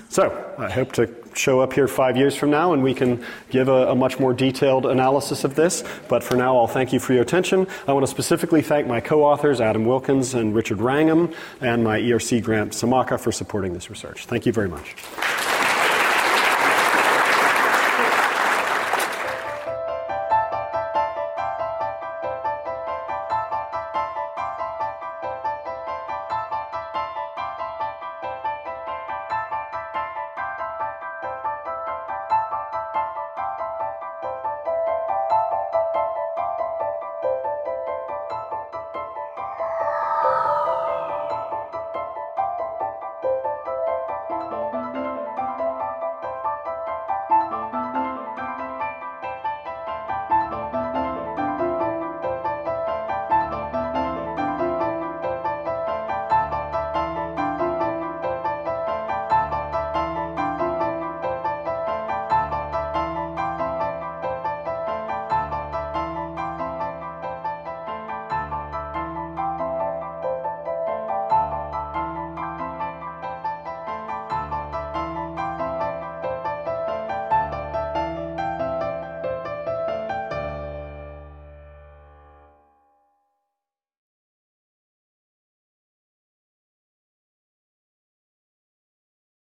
So 0.08 0.54
I 0.58 0.70
hope 0.70 0.92
to 0.92 1.12
show 1.34 1.60
up 1.60 1.72
here 1.72 1.88
five 1.88 2.16
years 2.16 2.34
from 2.34 2.50
now 2.50 2.72
and 2.72 2.82
we 2.82 2.94
can 2.94 3.24
give 3.50 3.68
a, 3.68 3.88
a, 3.88 3.94
much 3.94 4.18
more 4.18 4.32
detailed 4.32 4.86
analysis 4.86 5.44
of 5.44 5.54
this. 5.54 5.84
But 6.08 6.22
for 6.22 6.36
now, 6.36 6.56
I'll 6.56 6.66
thank 6.66 6.92
you 6.92 7.00
for 7.00 7.12
your 7.12 7.22
attention. 7.22 7.66
I 7.86 7.92
want 7.92 8.04
to 8.04 8.10
specifically 8.10 8.62
thank 8.62 8.86
my 8.86 9.00
co 9.00 9.22
authors, 9.24 9.60
Adam 9.60 9.84
Wilkins 9.84 10.34
and 10.34 10.54
Richard 10.54 10.80
Wrangham, 10.80 11.32
and 11.60 11.84
my 11.84 12.00
ERC 12.00 12.42
grant, 12.42 12.72
SOMACCA, 12.72 13.20
for 13.20 13.32
supporting 13.32 13.74
this 13.74 13.90
research. 13.90 14.26
Thank 14.26 14.46
you 14.46 14.52
very 14.52 14.68
much. 14.68 14.94